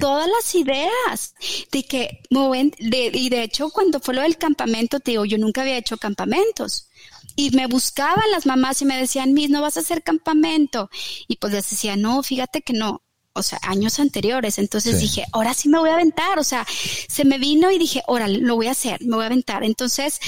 [0.00, 1.34] Todas las ideas
[1.70, 5.60] de que, de, y de hecho cuando fue lo del campamento, te digo, yo nunca
[5.60, 6.88] había hecho campamentos
[7.36, 10.88] y me buscaban las mamás y me decían, Miss, no vas a hacer campamento.
[11.28, 13.02] Y pues les decía, no, fíjate que no,
[13.36, 14.58] o sea, años anteriores.
[14.58, 16.38] Entonces dije, ahora sí me voy a aventar.
[16.38, 16.66] O sea,
[17.08, 19.64] se me vino y dije, órale, lo voy a hacer, me voy a aventar.
[19.64, 20.20] Entonces,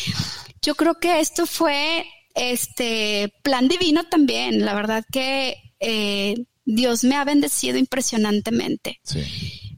[0.62, 4.64] yo creo que esto fue este plan divino también.
[4.64, 9.00] La verdad que eh, Dios me ha bendecido impresionantemente.
[9.02, 9.20] Sí.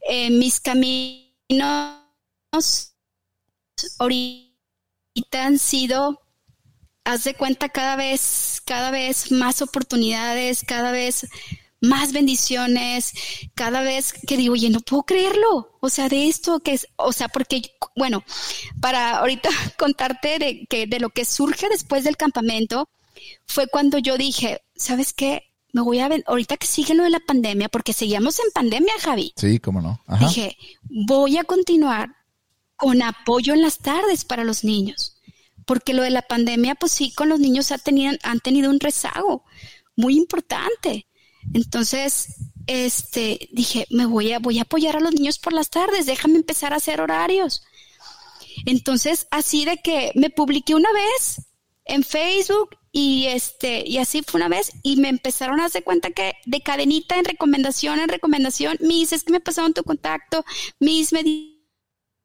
[0.08, 2.00] Eh, mis caminos
[3.98, 6.20] ahorita han sido
[7.04, 11.26] haz de cuenta cada vez, cada vez más oportunidades, cada vez
[11.80, 13.12] más bendiciones,
[13.54, 17.12] cada vez que digo, oye, no puedo creerlo, o sea, de esto que es, o
[17.12, 17.62] sea, porque,
[17.96, 18.22] bueno,
[18.80, 22.88] para ahorita contarte de, que, de lo que surge después del campamento,
[23.46, 25.42] fue cuando yo dije, ¿sabes qué?
[25.72, 28.92] Me voy a ver, ahorita que sigue lo de la pandemia, porque seguíamos en pandemia,
[29.00, 29.32] Javi.
[29.36, 30.02] Sí, cómo no.
[30.18, 32.10] Dije, voy a continuar
[32.76, 35.16] con apoyo en las tardes para los niños,
[35.66, 38.80] porque lo de la pandemia, pues sí, con los niños ha tenido, han tenido un
[38.80, 39.44] rezago
[39.96, 41.06] muy importante.
[41.54, 46.06] Entonces, este, dije, me voy a, voy a apoyar a los niños por las tardes,
[46.06, 47.62] déjame empezar a hacer horarios.
[48.66, 51.42] Entonces, así de que me publiqué una vez
[51.84, 56.10] en Facebook y este, y así fue una vez, y me empezaron a hacer cuenta
[56.10, 60.44] que de cadenita en recomendación, en recomendación, Miss, es que me pasaron tu contacto,
[60.80, 61.54] Miss, me dije,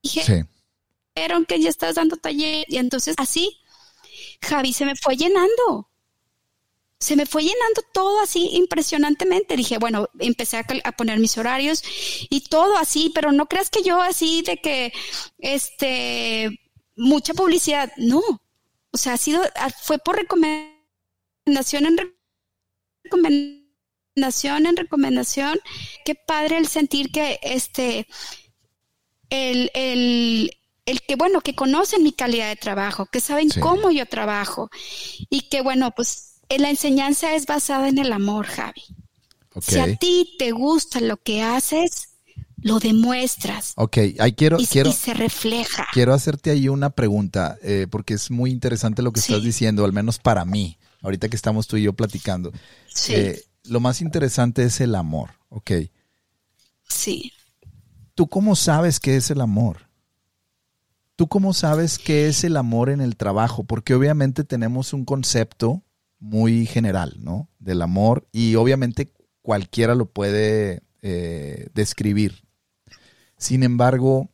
[0.04, 0.43] sí.
[1.47, 3.60] que ya estás dando taller, y entonces así,
[4.41, 5.89] Javi se me fue llenando
[6.99, 9.55] se me fue llenando todo así impresionantemente.
[9.55, 11.84] Dije, bueno, empecé a, poner mis horarios
[12.29, 14.93] y todo así, pero no creas que yo así de que,
[15.39, 16.60] este,
[16.95, 18.21] mucha publicidad, no.
[18.91, 19.43] O sea, ha sido,
[19.84, 22.15] fue por recomendación en
[23.03, 23.65] recomendación
[24.65, 25.60] en recomendación.
[26.05, 28.08] Qué padre el sentir que, este,
[29.29, 30.51] el, el,
[30.86, 34.69] el que, bueno, que conocen mi calidad de trabajo, que saben cómo yo trabajo
[35.29, 38.84] y que, bueno, pues la enseñanza es basada en el amor, Javi.
[39.62, 42.10] Si a ti te gusta lo que haces,
[42.58, 43.73] lo demuestras.
[43.77, 45.88] Ok, ahí quiero, y, quiero, se refleja.
[45.93, 49.93] Quiero hacerte ahí una pregunta, eh, porque es muy interesante lo que estás diciendo, al
[49.93, 52.51] menos para mí, ahorita que estamos tú y yo platicando.
[52.88, 53.13] Sí.
[53.13, 55.71] Eh, lo más interesante es el amor, ok.
[56.89, 57.31] Sí.
[58.13, 59.88] ¿Tú cómo sabes qué es el amor?
[61.15, 63.63] ¿Tú cómo sabes qué es el amor en el trabajo?
[63.63, 65.85] Porque obviamente tenemos un concepto
[66.19, 67.49] muy general, ¿no?
[67.60, 72.43] Del amor y obviamente cualquiera lo puede eh, describir.
[73.38, 74.30] Sin embargo,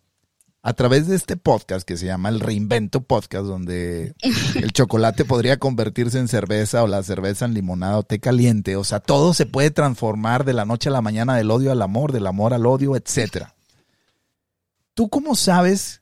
[0.63, 4.13] a través de este podcast que se llama el Reinvento Podcast, donde
[4.55, 8.83] el chocolate podría convertirse en cerveza o la cerveza en limonada o té caliente, o
[8.83, 12.11] sea, todo se puede transformar de la noche a la mañana del odio al amor,
[12.11, 13.47] del amor al odio, etc.
[14.93, 16.01] ¿Tú cómo sabes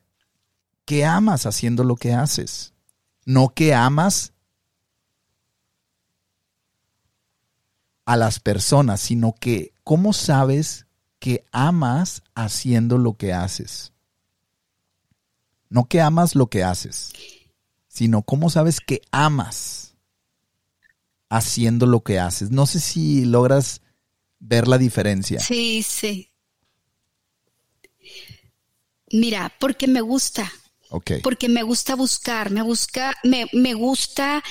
[0.86, 2.74] que amas haciendo lo que haces?
[3.26, 4.34] No que amas
[8.10, 10.88] a las personas, sino que cómo sabes
[11.20, 13.94] que amas haciendo lo que haces.
[15.70, 17.14] No que amas lo que haces,
[17.88, 19.94] sino cómo sabes que amas
[21.30, 22.50] haciendo lo que haces.
[22.50, 23.84] No sé si logras
[24.40, 25.40] ver la diferencia.
[25.40, 26.32] Sí, sí.
[29.12, 30.52] Mira, porque me gusta.
[31.22, 34.44] Porque me gusta buscar, me busca, me, me gusta,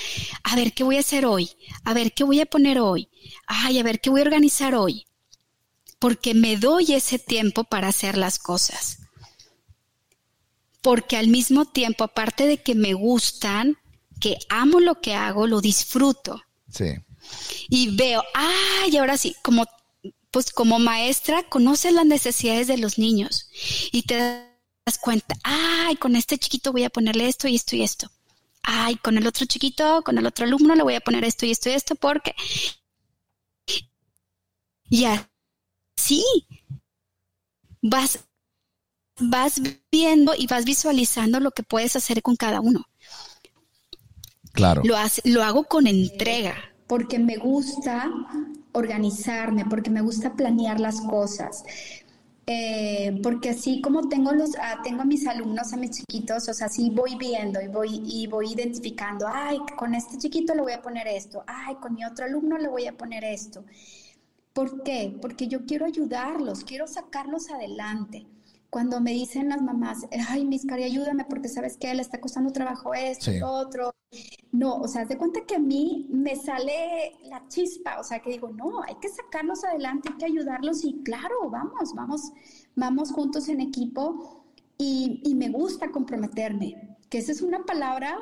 [0.45, 1.51] a ver qué voy a hacer hoy,
[1.85, 3.09] a ver qué voy a poner hoy,
[3.47, 5.07] ay, a ver qué voy a organizar hoy.
[5.99, 8.99] Porque me doy ese tiempo para hacer las cosas.
[10.81, 13.77] Porque al mismo tiempo, aparte de que me gustan,
[14.21, 16.41] que amo lo que hago, lo disfruto.
[16.73, 16.95] Sí.
[17.69, 19.67] Y veo, ay, ahora sí, como
[20.31, 23.49] pues como maestra conoces las necesidades de los niños
[23.93, 24.48] y te
[24.89, 28.11] das cuenta, ay, con este chiquito voy a ponerle esto y esto y esto.
[28.63, 31.51] Ay, con el otro chiquito, con el otro alumno le voy a poner esto y
[31.51, 32.35] esto y esto porque...
[34.91, 36.25] Y así
[37.83, 38.21] vas,
[39.21, 39.61] vas
[39.93, 42.87] viendo y vas visualizando lo que puedes hacer con cada uno.
[44.53, 44.81] Claro.
[44.85, 46.57] Lo, lo hago con entrega.
[46.87, 48.11] Porque me gusta
[48.73, 51.65] organizarme, porque me gusta planear las cosas,
[52.51, 56.55] eh, porque así como tengo los ah, tengo a mis alumnos, a mis chiquitos, o
[56.55, 60.73] sea, sí voy viendo y voy y voy identificando, ay, con este chiquito le voy
[60.73, 63.65] a poner esto, ay, con mi otro alumno le voy a poner esto.
[64.55, 65.15] ¿Por qué?
[65.21, 68.27] Porque yo quiero ayudarlos, quiero sacarlos adelante
[68.71, 72.53] cuando me dicen las mamás, ay, mis cari, ayúdame porque sabes que le está costando
[72.53, 73.95] trabajo esto, y otro.
[74.53, 78.31] No, o sea, de cuenta que a mí me sale la chispa, o sea, que
[78.31, 82.23] digo, no, hay que sacarlos adelante, hay que ayudarlos y claro, vamos, vamos,
[82.75, 84.45] vamos juntos en equipo
[84.77, 88.19] y, y me gusta comprometerme, que esa es una palabra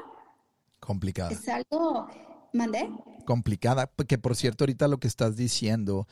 [0.78, 1.30] complicada.
[1.30, 2.06] Es algo,
[2.52, 2.88] mandé.
[3.24, 6.06] Complicada, que por cierto, ahorita lo que estás diciendo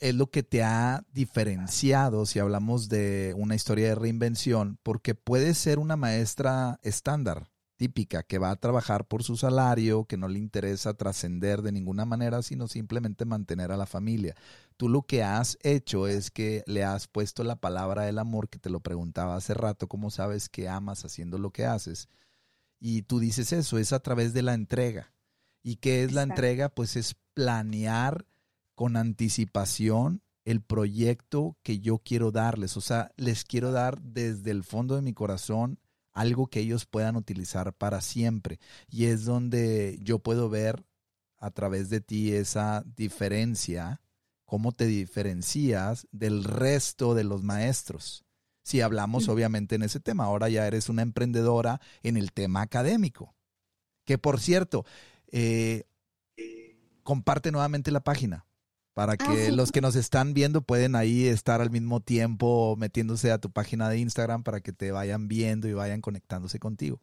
[0.00, 5.54] es lo que te ha diferenciado si hablamos de una historia de reinvención, porque puede
[5.54, 10.38] ser una maestra estándar, típica, que va a trabajar por su salario, que no le
[10.38, 14.36] interesa trascender de ninguna manera, sino simplemente mantener a la familia.
[14.76, 18.58] Tú lo que has hecho es que le has puesto la palabra del amor, que
[18.58, 22.08] te lo preguntaba hace rato, cómo sabes que amas haciendo lo que haces.
[22.78, 25.12] Y tú dices eso, es a través de la entrega.
[25.62, 26.68] ¿Y qué es la entrega?
[26.68, 28.26] Pues es planear
[28.82, 32.76] con anticipación el proyecto que yo quiero darles.
[32.76, 35.78] O sea, les quiero dar desde el fondo de mi corazón
[36.12, 38.58] algo que ellos puedan utilizar para siempre.
[38.90, 40.84] Y es donde yo puedo ver
[41.38, 44.00] a través de ti esa diferencia,
[44.46, 48.24] cómo te diferencias del resto de los maestros.
[48.64, 53.32] Si hablamos obviamente en ese tema, ahora ya eres una emprendedora en el tema académico.
[54.04, 54.84] Que por cierto,
[55.28, 55.84] eh,
[57.04, 58.44] comparte nuevamente la página
[58.94, 63.30] para ah, que los que nos están viendo pueden ahí estar al mismo tiempo metiéndose
[63.30, 67.00] a tu página de Instagram para que te vayan viendo y vayan conectándose contigo.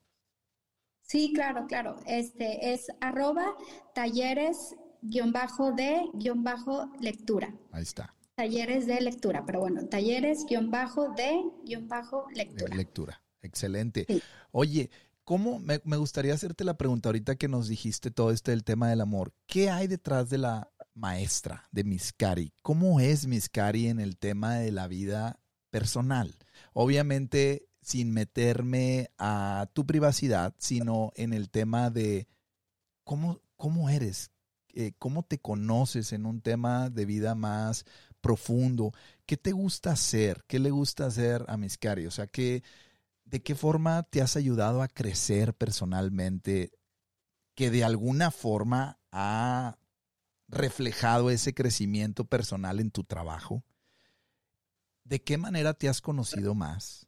[1.02, 1.96] Sí, claro, claro.
[2.06, 3.56] Este es arroba
[3.96, 7.54] talleres guion bajo de guion bajo lectura.
[7.72, 8.16] Ahí está.
[8.36, 12.76] Talleres de lectura, pero bueno, talleres guion bajo de guion bajo lectura.
[12.76, 14.06] Lectura, excelente.
[14.52, 14.90] Oye,
[15.30, 15.60] ¿Cómo?
[15.60, 19.32] Me, gustaría hacerte la pregunta ahorita que nos dijiste todo este del tema del amor.
[19.46, 22.54] ¿Qué hay detrás de la maestra de Miskari?
[22.62, 25.40] ¿Cómo es Miskari en el tema de la vida
[25.72, 26.36] personal?
[26.74, 32.28] Obviamente sin meterme a tu privacidad, sino en el tema de
[33.04, 34.32] cómo, cómo eres,
[34.74, 37.86] eh, cómo te conoces en un tema de vida más
[38.22, 38.94] profundo.
[39.26, 40.44] ¿Qué te gusta hacer?
[40.48, 42.06] ¿Qué le gusta hacer a Miskari?
[42.06, 42.64] O sea, ¿qué,
[43.24, 46.72] ¿de qué forma te has ayudado a crecer personalmente
[47.56, 49.78] que de alguna forma ha
[50.50, 53.64] reflejado ese crecimiento personal en tu trabajo?
[55.04, 57.08] ¿De qué manera te has conocido más?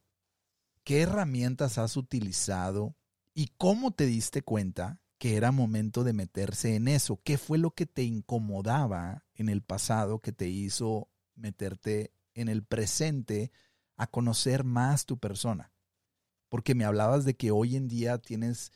[0.84, 2.96] ¿Qué herramientas has utilizado?
[3.34, 7.22] ¿Y cómo te diste cuenta que era momento de meterse en eso?
[7.24, 12.64] ¿Qué fue lo que te incomodaba en el pasado que te hizo meterte en el
[12.64, 13.52] presente
[13.98, 15.72] a conocer más tu persona?
[16.50, 18.72] Porque me hablabas de que hoy en día tienes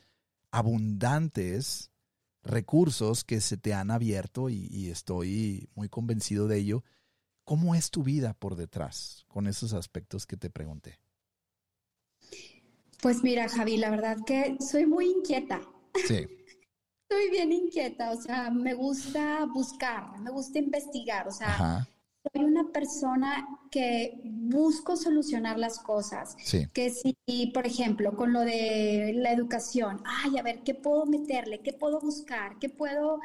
[0.52, 1.90] abundantes
[2.46, 6.84] recursos que se te han abierto y, estoy muy convencido de ello.
[7.44, 10.98] ¿Cómo es tu vida por detrás con esos aspectos que te pregunté?
[13.02, 15.60] Pues mira, Javi, la verdad que soy muy inquieta.
[16.06, 16.26] Sí.
[17.08, 21.86] Soy bien inquieta, o sea, me gusta buscar, me gusta investigar, o sea,
[22.32, 26.36] soy una persona que busco solucionar las cosas.
[26.38, 26.66] Sí.
[26.72, 27.16] Que si,
[27.52, 31.60] por ejemplo, con lo de la educación, ay, a ver, ¿qué puedo meterle?
[31.60, 32.58] ¿Qué puedo buscar?
[32.58, 33.20] ¿Qué puedo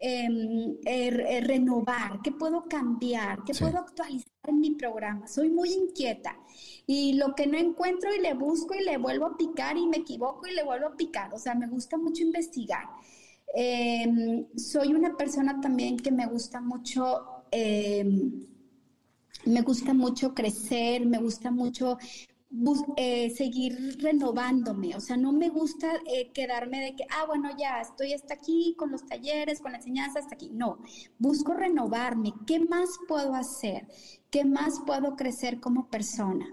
[0.00, 2.20] em, er, er, renovar?
[2.22, 3.44] ¿Qué puedo cambiar?
[3.44, 5.26] ¿Qué puedo actualizar en mi programa?
[5.26, 6.36] Soy muy inquieta
[6.86, 9.98] y lo que no encuentro y le busco y le vuelvo a picar y me
[9.98, 11.32] equivoco y le vuelvo a picar.
[11.34, 12.84] O sea, me gusta mucho investigar.
[13.54, 18.46] Em, soy una persona también que me gusta mucho, em,
[19.44, 21.98] me gusta mucho crecer, me gusta mucho
[22.96, 27.80] eh, seguir renovándome, o sea, no me gusta eh, quedarme de que, ah, bueno, ya
[27.80, 30.50] estoy hasta aquí con los talleres, con la enseñanza, hasta aquí.
[30.52, 30.78] No,
[31.18, 32.32] busco renovarme.
[32.46, 33.86] ¿Qué más puedo hacer?
[34.30, 36.46] ¿Qué más puedo crecer como persona?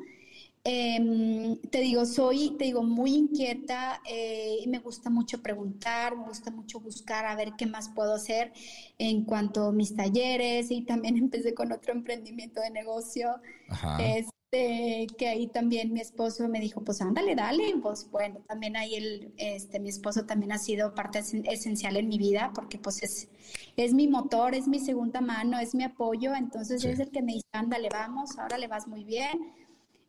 [0.65, 6.23] Em, te digo, soy, te digo, muy inquieta eh, y me gusta mucho preguntar, me
[6.23, 8.53] gusta mucho buscar a ver qué más puedo hacer
[8.97, 13.41] en cuanto a mis talleres y también empecé con otro emprendimiento de negocio.
[13.99, 18.95] Este, que ahí también mi esposo me dijo, pues ándale, dale, pues bueno, también ahí
[18.95, 23.27] el, este, mi esposo también ha sido parte esencial en mi vida porque pues es,
[23.75, 27.33] es mi motor, es mi segunda mano, es mi apoyo, entonces es el que me
[27.33, 29.39] dice, ándale, vamos, ahora le vas muy bien,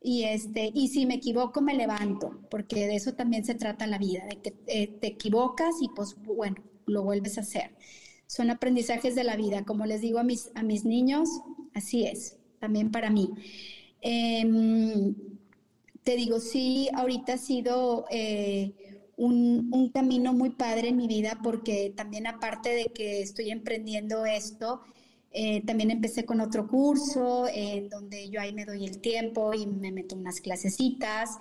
[0.06, 3.96] y, este, y si me equivoco, me levanto, porque de eso también se trata la
[3.96, 7.74] vida, de que eh, te equivocas y pues bueno, lo vuelves a hacer.
[8.26, 11.30] Son aprendizajes de la vida, como les digo a mis, a mis niños,
[11.72, 13.30] así es, también para mí.
[14.02, 15.14] Em,
[16.02, 18.74] te digo, sí, ahorita ha sido eh,
[19.16, 24.26] un, un, camino muy padre en mi vida porque también aparte de que estoy emprendiendo
[24.26, 24.82] esto,
[25.36, 29.66] eh, también empecé con otro curso en donde yo ahí me doy el tiempo y
[29.66, 31.38] me meto unas clasecitas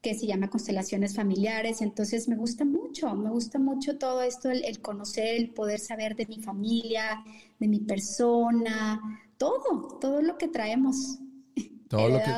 [0.00, 1.82] que se llama Constelaciones Familiares.
[1.82, 6.26] Entonces me gusta mucho, me gusta mucho todo esto, el, conocer, el poder saber de
[6.26, 7.24] mi familia,
[7.58, 9.00] de mi persona,
[9.36, 11.18] todo, todo lo que traemos.
[11.88, 12.32] Todo lo que...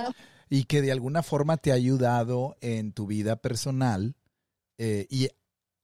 [0.48, 4.16] Y que de alguna forma te ha ayudado en tu vida personal
[4.78, 5.28] eh, y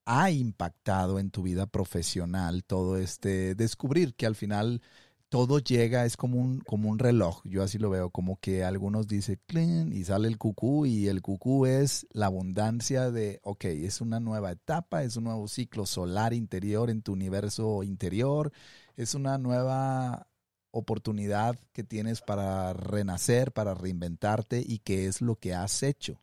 [0.07, 4.83] ha impactado en tu vida profesional todo este descubrir que al final
[5.31, 9.07] todo llega, es como un, como un reloj, yo así lo veo, como que algunos
[9.07, 14.01] dicen clean y sale el cucú y el cucú es la abundancia de, ok, es
[14.01, 18.53] una nueva etapa, es un nuevo ciclo solar interior en tu universo interior,
[18.97, 20.27] es una nueva
[20.73, 26.21] oportunidad que tienes para renacer, para reinventarte y que es lo que has hecho.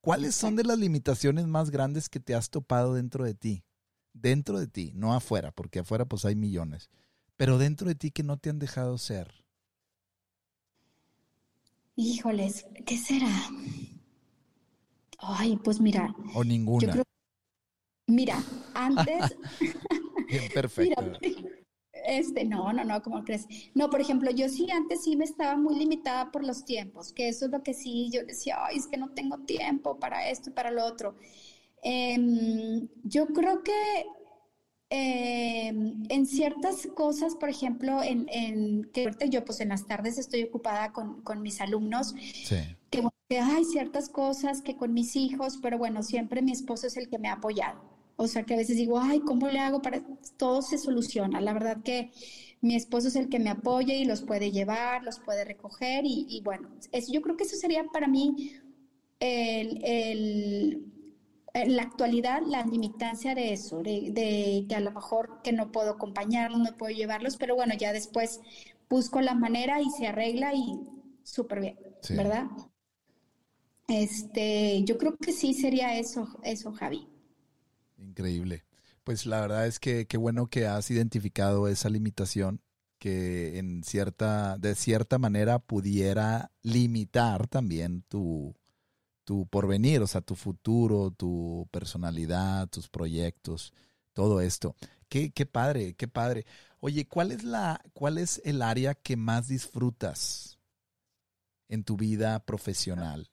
[0.00, 3.64] ¿Cuáles son de las limitaciones más grandes que te has topado dentro de ti?
[4.12, 6.90] Dentro de ti, no afuera, porque afuera pues hay millones
[7.36, 9.44] pero dentro de ti que no te han dejado ser?
[11.96, 13.32] Híjoles, ¿qué será?
[15.18, 16.14] Ay, pues mira.
[16.34, 17.02] O ninguna.
[18.06, 18.42] mira,
[18.74, 19.36] antes.
[20.54, 21.02] perfecto.
[21.92, 23.46] este, no, no, no, ¿cómo crees?
[23.74, 27.28] No, por ejemplo, yo sí antes sí me estaba muy limitada por los tiempos, que
[27.28, 30.50] eso es lo que sí, yo decía, ay, es que no tengo tiempo para esto
[30.50, 31.16] y para lo otro.
[31.82, 33.72] Em, yo creo que
[34.88, 40.44] eh, en ciertas cosas, por ejemplo, en, en, que yo pues en las tardes estoy
[40.44, 42.14] ocupada con, con mis alumnos,
[42.90, 43.02] que,
[43.40, 47.18] hay ciertas cosas que con mis hijos, pero bueno, siempre mi esposo es el que
[47.18, 47.80] me ha apoyado.
[48.14, 50.02] O sea que a veces digo, ay, ¿cómo le hago para
[50.38, 51.40] todo se soluciona?
[51.40, 52.12] La verdad que
[52.60, 56.26] mi esposo es el que me apoya y los puede llevar, los puede recoger y,
[56.28, 58.52] y bueno, eso, yo creo que eso sería para mí
[59.18, 60.95] el, el
[61.62, 65.92] en la actualidad la limitancia de eso, de, que a lo mejor que no puedo
[65.92, 68.40] acompañarlos, no puedo llevarlos, pero bueno, ya después
[68.88, 70.78] busco la manera y se arregla y
[71.22, 71.78] súper bien,
[72.10, 72.46] ¿verdad?
[73.88, 77.08] Este, yo creo que sí sería eso, eso, Javi.
[77.96, 78.64] Increíble.
[79.04, 82.60] Pues la verdad es que qué bueno que has identificado esa limitación
[82.98, 88.54] que en cierta, de cierta manera pudiera limitar también tu,
[89.26, 93.74] tu porvenir, o sea, tu futuro, tu personalidad, tus proyectos,
[94.12, 94.76] todo esto.
[95.08, 96.46] Qué, qué padre, qué padre.
[96.78, 100.60] Oye, ¿cuál es la, cuál es el área que más disfrutas
[101.68, 103.28] en tu vida profesional?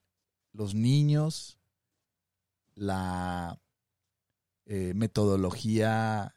[0.52, 1.60] ¿Los niños?
[2.74, 3.60] ¿La
[4.66, 6.36] eh, metodología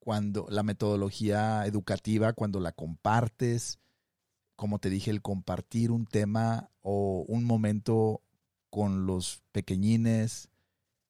[0.00, 3.80] cuando la metodología educativa cuando la compartes,
[4.54, 8.20] como te dije, el compartir un tema o un momento
[8.76, 10.50] con los pequeñines,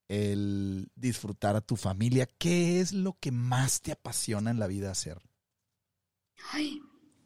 [0.07, 4.89] el disfrutar a tu familia, ¿qué es lo que más te apasiona en la vida
[4.89, 5.17] hacer?
[6.53, 6.81] Ay,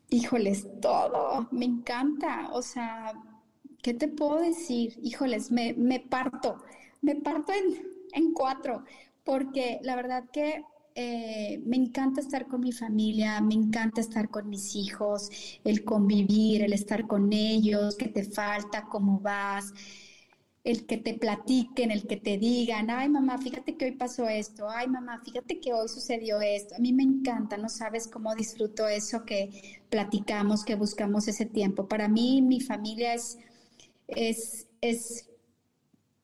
[0.10, 3.14] híjoles, todo, me encanta, o sea,
[3.84, 5.00] ¿qué te puedo decir?
[5.04, 6.58] Híjoles, me, me parto,
[7.04, 8.84] me parto en, en cuatro,
[9.24, 10.64] porque la verdad que
[10.96, 15.30] eh, me encanta estar con mi familia, me encanta estar con mis hijos,
[15.64, 19.72] el convivir, el estar con ellos, qué te falta, cómo vas,
[20.64, 24.70] el que te platiquen, el que te digan, ay mamá, fíjate que hoy pasó esto,
[24.70, 26.76] ay mamá, fíjate que hoy sucedió esto.
[26.76, 31.88] A mí me encanta, no sabes cómo disfruto eso que platicamos, que buscamos ese tiempo.
[31.88, 33.40] Para mí, mi familia es,
[34.08, 35.30] es, es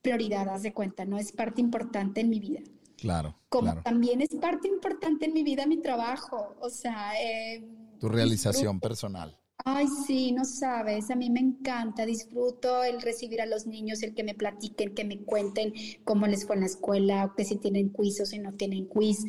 [0.03, 1.17] prioridad, haz de cuenta, ¿no?
[1.17, 2.61] Es parte importante en mi vida.
[2.97, 3.35] Claro.
[3.49, 6.55] Como también es parte importante en mi vida mi trabajo.
[6.59, 7.63] O sea, eh,
[7.99, 9.37] tu realización personal.
[9.69, 14.13] Ay, sí, no sabes, a mí me encanta, disfruto el recibir a los niños, el
[14.13, 15.73] que me platiquen, que me cuenten
[16.05, 18.85] cómo les fue en la escuela, o que si tienen quiz o si no tienen
[18.85, 19.25] quiz,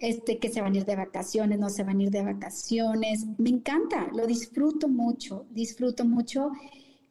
[0.00, 3.24] este, que se van a ir de vacaciones, no se van a ir de vacaciones.
[3.38, 6.50] Me encanta, lo disfruto mucho, disfruto mucho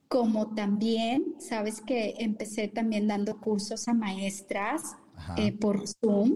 [0.09, 4.97] como también, sabes que empecé también dando cursos a maestras
[5.37, 6.35] eh, por Zoom,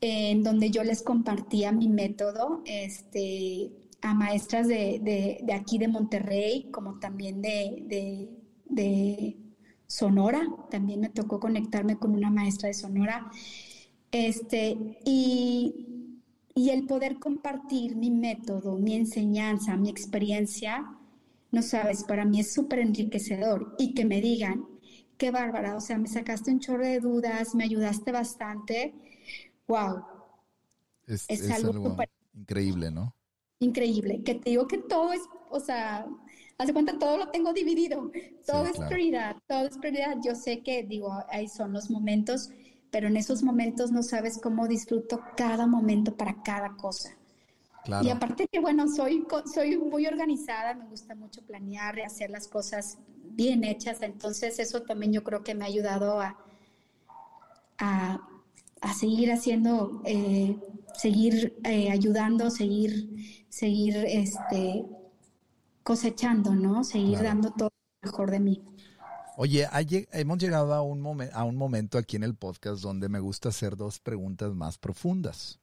[0.00, 3.72] en donde yo les compartía mi método este,
[4.02, 8.28] a maestras de, aquí de Monterrey, como también de,
[8.68, 9.36] de,
[9.86, 10.46] Sonora.
[10.70, 13.30] También me tocó conectarme con una maestra de Sonora.
[14.10, 16.20] Este, y,
[16.54, 20.98] y el poder compartir mi método, mi enseñanza, mi experiencia,
[21.50, 24.66] no sabes, para mí es súper enriquecedor y que me digan,
[25.18, 28.94] qué bárbara, o sea, me sacaste un chorro de dudas, me ayudaste bastante,
[29.68, 30.02] wow.
[31.06, 31.96] Es, algo,
[32.34, 33.14] increíble, ¿no?
[33.62, 36.06] Increíble, que te digo que todo es, o sea,
[36.58, 38.10] hace cuenta, todo lo tengo dividido,
[38.46, 40.16] todo es prioridad, todo es prioridad.
[40.24, 42.50] Yo sé que, digo, ahí son los momentos,
[42.90, 47.16] pero en esos momentos no sabes cómo disfruto cada momento para cada cosa.
[48.02, 52.46] Y aparte que, bueno, soy, soy muy organizada, me gusta mucho planear y hacer las
[52.46, 56.36] cosas bien hechas, entonces eso también yo creo que me ha ayudado a,
[57.78, 60.56] a, seguir haciendo, eh,
[60.94, 64.84] seguir eh, ayudando, seguir, seguir este,
[65.82, 66.84] cosechando, ¿no?
[66.84, 67.70] Seguir dando todo
[68.02, 68.62] lo mejor de mí.
[69.36, 69.66] Oye,
[70.12, 73.76] hemos llegado a un, a un momento aquí en el podcast donde me gusta hacer
[73.76, 75.58] dos preguntas más profundas.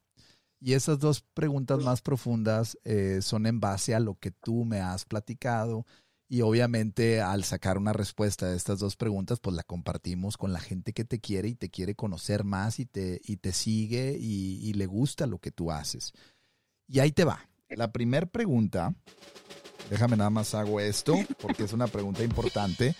[0.61, 4.81] Y esas dos preguntas más profundas eh, son en base a lo que tú me
[4.81, 5.85] has platicado.
[6.31, 10.59] Y obviamente al sacar una respuesta de estas dos preguntas, pues la compartimos con la
[10.59, 14.71] gente que te quiere y te quiere conocer más y te, y te sigue y,
[14.73, 16.13] le gusta lo que tú haces.
[16.87, 17.49] Y ahí te va.
[17.69, 18.93] La primera pregunta,
[19.89, 22.95] déjame nada más hago esto porque es una pregunta importante.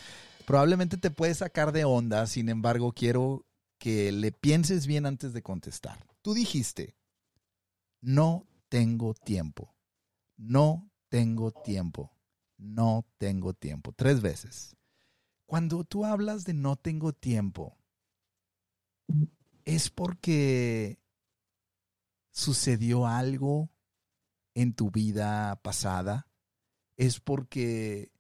[0.48, 3.46] Probablemente te puede sacar de onda, sin embargo quiero
[3.78, 6.04] que le pienses bien antes de contestar.
[6.24, 6.96] Tú dijiste,
[8.02, 9.76] no tengo tiempo.
[10.36, 12.12] No tengo tiempo.
[12.60, 13.92] No tengo tiempo.
[13.92, 14.76] Tres veces.
[15.48, 17.76] Cuando tú hablas de no tengo tiempo,
[19.66, 21.00] es porque
[22.30, 23.72] sucedió algo
[24.54, 26.28] en tu vida pasada.
[26.98, 28.12] Es porque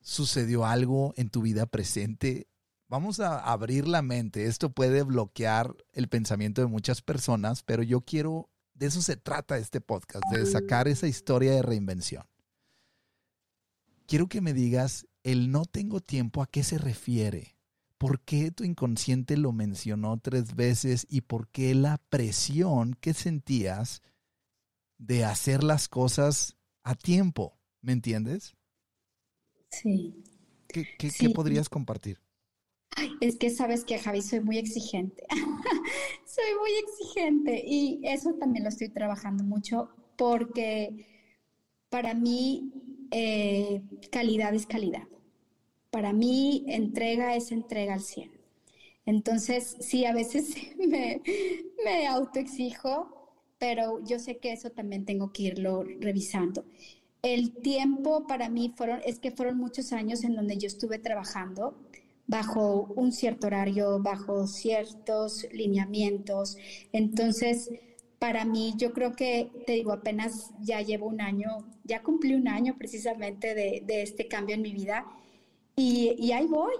[0.00, 2.46] sucedió algo en tu vida presente
[2.88, 4.46] Vamos a abrir la mente.
[4.46, 9.58] Esto puede bloquear el pensamiento de muchas personas, pero yo quiero, de eso se trata
[9.58, 12.24] este podcast, de sacar esa historia de reinvención.
[14.06, 17.56] Quiero que me digas, el no tengo tiempo, ¿a qué se refiere?
[17.98, 24.02] ¿Por qué tu inconsciente lo mencionó tres veces y por qué la presión que sentías
[24.98, 27.58] de hacer las cosas a tiempo?
[27.80, 28.54] ¿Me entiendes?
[29.70, 30.22] Sí.
[30.68, 32.20] ¿Qué, qué podrías compartir?
[33.20, 35.26] es que sabes que Javi soy muy exigente.
[36.26, 41.06] soy muy exigente y eso también lo estoy trabajando mucho porque
[41.88, 42.72] para mí
[43.10, 45.04] eh, calidad es calidad.
[45.90, 48.30] Para mí entrega es entrega al 100.
[49.06, 51.22] Entonces, sí, a veces me,
[51.84, 56.64] me autoexijo, pero yo sé que eso también tengo que irlo revisando.
[57.22, 61.76] El tiempo para mí fueron, es que fueron muchos años en donde yo estuve trabajando
[62.26, 66.56] bajo un cierto horario, bajo ciertos lineamientos.
[66.92, 67.70] Entonces,
[68.18, 72.48] para mí, yo creo que, te digo, apenas ya llevo un año, ya cumplí un
[72.48, 75.06] año precisamente de, este cambio en mi vida
[75.76, 76.72] y, y, ahí voy,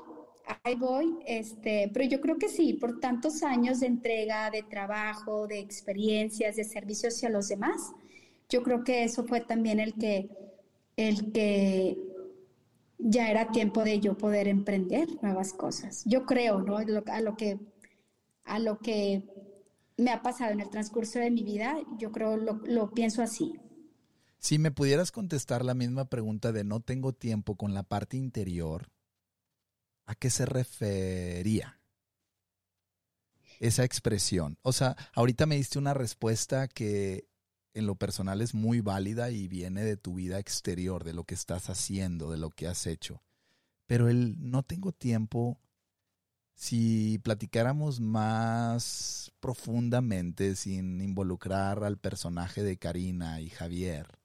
[0.65, 5.47] ahí voy, este, pero yo creo que sí, por tantos años de entrega, de trabajo,
[5.47, 7.93] de experiencias, de servicio hacia los demás,
[8.49, 10.31] yo creo que eso fue también el que,
[10.97, 11.99] el que
[12.99, 16.03] ya era tiempo de yo poder emprender nuevas cosas.
[16.07, 16.79] Yo creo, ¿no?
[16.79, 16.85] A
[17.21, 17.59] lo que,
[18.45, 19.23] a lo que
[19.97, 23.59] me ha pasado en el transcurso de mi vida, yo creo lo, pienso así.
[24.39, 28.91] Si me pudieras contestar la misma pregunta de no tengo tiempo con la parte interior,
[30.05, 31.81] ¿a qué se refería
[33.59, 34.59] esa expresión?
[34.63, 37.29] O sea, ahorita me diste una respuesta que
[37.73, 41.35] en lo personal es muy válida y viene de tu vida exterior, de lo que
[41.35, 43.23] estás haciendo, de lo que has hecho.
[43.87, 45.59] Pero el no tengo tiempo,
[46.57, 54.19] si platicáramos más profundamente, sin involucrar al personaje de Karina y Javier,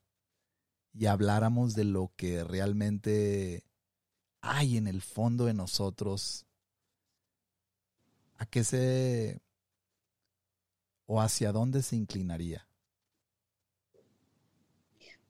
[0.94, 3.66] y habláramos de lo que realmente
[4.40, 6.46] hay en el fondo de nosotros,
[8.38, 9.42] ¿a qué se
[11.06, 12.66] o hacia dónde se inclinaría?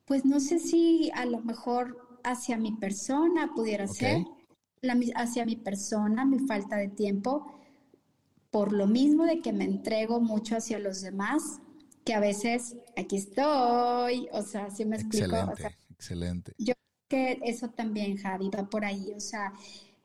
[0.04, 4.24] Pues no sé si a lo mejor hacia mi persona pudiera ser,
[5.14, 7.52] hacia mi persona, mi falta de tiempo,
[8.50, 11.60] por lo mismo de que me entrego mucho hacia los demás,
[12.04, 15.36] que a veces aquí estoy, o sea, si me explico.
[15.36, 16.52] Excelente, excelente.
[16.58, 16.74] Yo
[17.08, 19.52] creo que eso también, Javi, va por ahí, o sea,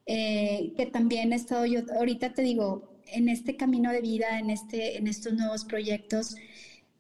[0.06, 4.52] eh, que también he estado yo, ahorita te digo, en este camino de vida, en,
[4.52, 6.36] este, en estos nuevos proyectos,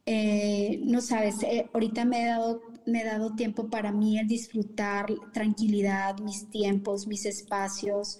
[0.05, 4.27] eh, no sabes, eh, ahorita me he, dado, me he dado tiempo para mí el
[4.27, 8.19] disfrutar tranquilidad, mis tiempos, mis espacios.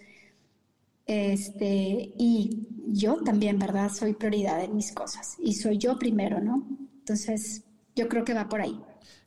[1.06, 3.90] Este, y yo también, ¿verdad?
[3.92, 6.68] Soy prioridad en mis cosas y soy yo primero, ¿no?
[7.00, 7.64] Entonces,
[7.96, 8.80] yo creo que va por ahí.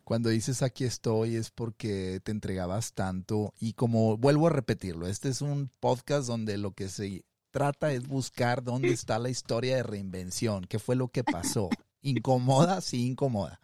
[0.04, 5.28] Cuando dices aquí estoy es porque te entregabas tanto y como vuelvo a repetirlo, este
[5.28, 9.82] es un podcast donde lo que se trata es buscar dónde está la historia de
[9.82, 11.70] reinvención, qué fue lo que pasó.
[12.02, 13.60] Incomoda, sí, incomoda.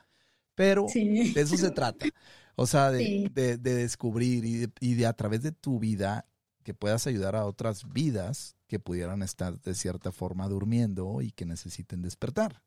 [0.56, 2.06] Pero de eso se trata.
[2.56, 6.26] O sea, de, descubrir y, y de a través de tu vida
[6.64, 11.46] que puedas ayudar a otras vidas que pudieran estar de cierta forma durmiendo y que
[11.46, 12.62] necesiten despertar.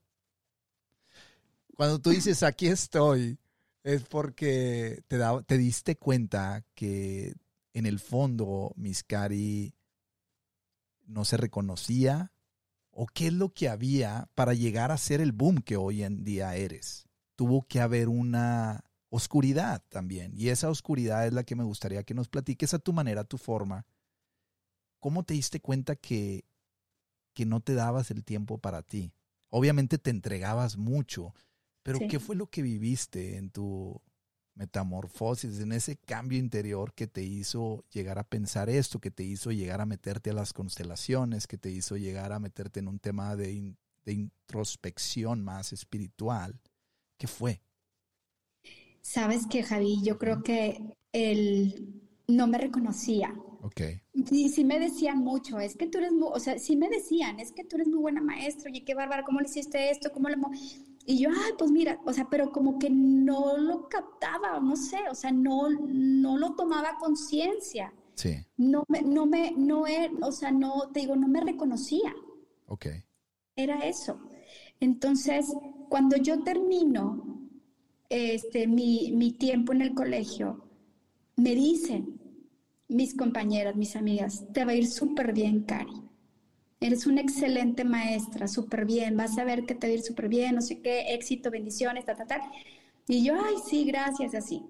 [1.76, 3.40] Cuando tú dices aquí estoy,
[3.84, 7.34] es porque te, da, te diste cuenta que
[7.74, 9.74] en el fondo Miscari
[11.08, 12.32] no se reconocía,
[13.02, 16.26] ¿O qué es lo que había para llegar a ser el boom que hoy en
[16.26, 17.08] día eres?
[17.40, 20.34] Tuvo que haber una oscuridad también.
[20.36, 23.24] Y esa oscuridad es la que me gustaría que nos platiques a tu manera, a
[23.24, 23.86] tu forma.
[25.00, 26.44] ¿Cómo te diste cuenta que,
[27.34, 29.14] que no te dabas el tiempo para ti?
[29.48, 31.34] Obviamente te entregabas mucho,
[31.82, 34.02] pero ¿qué fue lo que viviste en tu
[34.56, 39.54] metamorfosis, en ese cambio interior que te hizo llegar a pensar esto, que te hizo
[39.54, 43.38] llegar a meterte a las constelaciones, que te hizo llegar a meterte en un tema
[43.38, 43.74] de,
[44.06, 46.60] introspección más espiritual.
[47.20, 47.62] ¿Qué fue?
[49.02, 53.36] Sabes que, Javi, yo creo que él no me reconocía.
[53.62, 53.82] Ok.
[54.14, 57.40] Y sí me decían mucho, es que tú eres muy, o sea, sí me decían,
[57.42, 60.14] es que tú eres muy buena maestra, oye, qué bárbara, ¿cómo le hiciste esto?
[60.14, 60.38] ¿Cómo le...
[61.06, 65.00] Y yo, ay, pues mira, o sea, pero como que no lo captaba, no sé,
[65.12, 67.94] o sea, no, no lo tomaba conciencia.
[68.16, 68.46] Sí.
[68.56, 72.16] No me, no me, no era, o sea, no, te digo, no me reconocía.
[72.68, 72.88] Ok.
[73.58, 74.22] Era eso.
[74.80, 75.54] Entonces,
[75.90, 77.40] cuando yo termino
[78.10, 80.64] este, mi, mi tiempo en el colegio,
[81.36, 82.20] me dicen
[82.88, 85.94] mis compañeras, mis amigas, te va a ir súper bien, Cari.
[86.82, 90.30] Eres una excelente maestra, súper bien, vas a ver que te va a ir súper
[90.30, 92.52] bien, no sé qué, éxito, bendiciones, ta, ta, ta.
[93.08, 94.64] Y yo, ay, sí, gracias, así.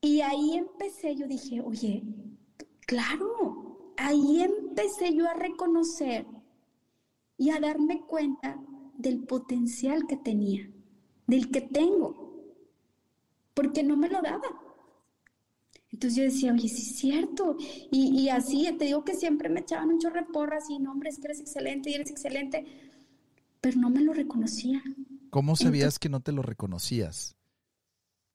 [0.00, 2.02] Y ahí empecé, yo dije, oye,
[2.86, 6.26] claro, ahí empecé yo a reconocer
[7.36, 8.58] y a darme cuenta
[8.98, 10.70] del potencial que tenía,
[11.26, 12.44] del que tengo,
[13.54, 14.62] porque no me lo daba.
[15.90, 17.56] Entonces yo decía, oye, sí es cierto.
[17.90, 20.92] Y, y así, te digo que siempre me echaban un chorro de porras y no,
[20.92, 22.64] hombre, es que eres excelente y eres excelente,
[23.60, 24.82] pero no me lo reconocía.
[25.30, 27.36] ¿Cómo sabías que no te lo reconocías?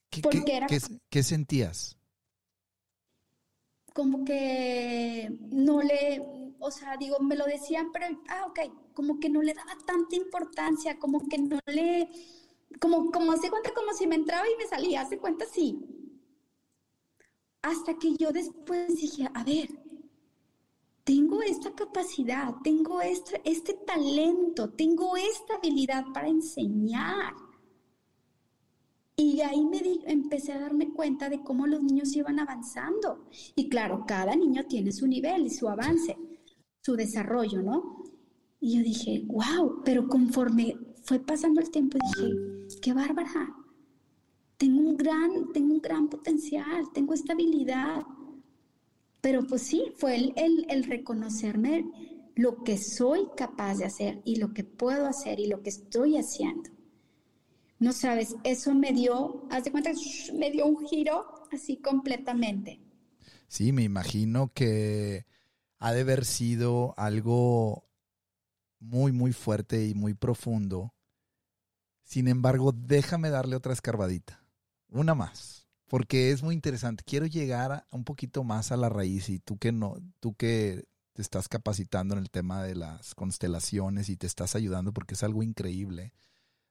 [0.10, 0.22] ¿Qué,
[1.10, 1.98] qué sentías?
[3.94, 9.30] Como que no le, o sea, digo, me lo decían, pero, ah, ok, como que
[9.30, 12.10] no le daba tanta importancia, como que no le,
[12.80, 15.80] como, como hace cuenta, como si me entraba y me salía, hace cuenta, sí.
[17.64, 19.70] Hasta que yo después dije, a ver,
[21.04, 27.34] tengo esta capacidad, tengo este, este talento, tengo esta habilidad para enseñar.
[29.16, 33.28] Y ahí me empecé a darme cuenta de cómo los niños iban avanzando.
[33.56, 36.18] Y claro, cada niño tiene su nivel y su avance,
[36.82, 38.04] su desarrollo, ¿no?
[38.60, 42.34] Y yo dije, wow, pero conforme fue pasando el tiempo, dije,
[42.82, 43.56] qué bárbara.
[44.58, 48.04] Tengo un gran, tengo un gran potencial, tengo esta habilidad.
[49.22, 51.86] Pero pues sí, fue el, el, el reconocerme
[52.36, 56.18] lo que soy capaz de hacer y lo que puedo hacer y lo que estoy
[56.18, 56.70] haciendo.
[57.80, 59.92] No sabes, eso me dio, haz de cuenta,
[60.38, 62.80] me dio un giro así completamente.
[63.48, 65.26] Sí, me imagino que
[65.82, 67.86] ha de haber sido algo
[68.80, 70.94] muy, muy fuerte y muy profundo.
[72.04, 74.42] Sin embargo, déjame darle otra escarbadita.
[74.88, 75.68] Una más.
[75.88, 77.04] Porque es muy interesante.
[77.06, 81.22] Quiero llegar un poquito más a la raíz y tú que no, tú que te
[81.22, 85.44] estás capacitando en el tema de las constelaciones y te estás ayudando porque es algo
[85.44, 86.14] increíble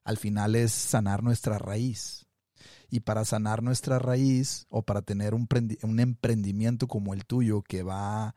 [0.05, 2.27] al final es sanar nuestra raíz.
[2.91, 5.47] Y para sanar nuestra raíz o para tener un,
[6.01, 8.35] emprendimiento como el tuyo que va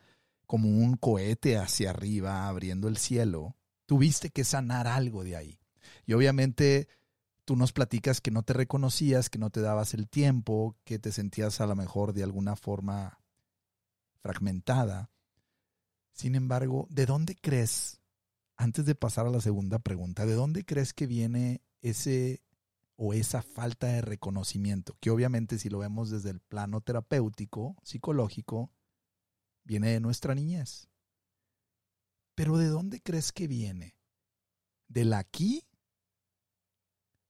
[0.48, 5.60] como un cohete hacia arriba abriendo el cielo, tuviste que sanar algo de ahí.
[6.06, 6.88] Y obviamente
[7.46, 11.12] tú nos platicas que no te reconocías, que no te dabas el tiempo, que te
[11.12, 13.20] sentías a lo mejor de alguna forma
[14.22, 15.10] fragmentada.
[16.14, 18.02] Sin embargo, ¿de dónde crees
[18.56, 22.42] antes de pasar a la segunda pregunta, ¿de dónde crees que viene ese
[22.96, 24.96] o esa falta de reconocimiento?
[25.00, 28.72] Que obviamente si lo vemos desde el plano terapéutico, psicológico,
[29.64, 30.90] viene de nuestra niñez.
[32.36, 33.96] Pero ¿de dónde crees que viene?
[34.88, 35.66] ¿Del aquí?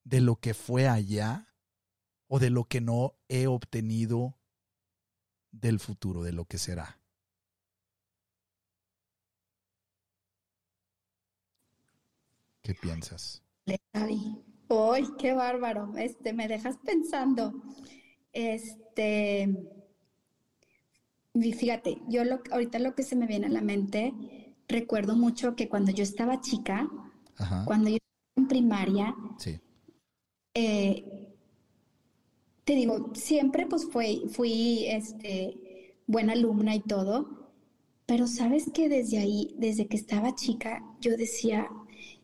[0.04, 1.54] ¿De lo que fue allá?
[2.28, 4.38] ¿O de lo que no he obtenido
[5.52, 7.00] del futuro, de lo que será?
[12.62, 13.44] ¿Qué piensas?
[13.92, 15.96] ¡Ay, qué bárbaro!
[15.98, 17.62] Este, me dejas pensando.
[18.32, 19.83] Este,
[21.34, 24.14] fíjate, yo lo, ahorita lo que se me viene a la mente,
[24.68, 26.90] recuerdo mucho que cuando yo estaba chica,
[27.66, 29.16] cuando yo estaba en primaria,
[30.54, 31.34] eh,
[32.64, 37.52] te digo, siempre pues fui, fui este, buena alumna y todo,
[38.06, 41.68] pero sabes que desde ahí, desde que estaba chica, yo decía,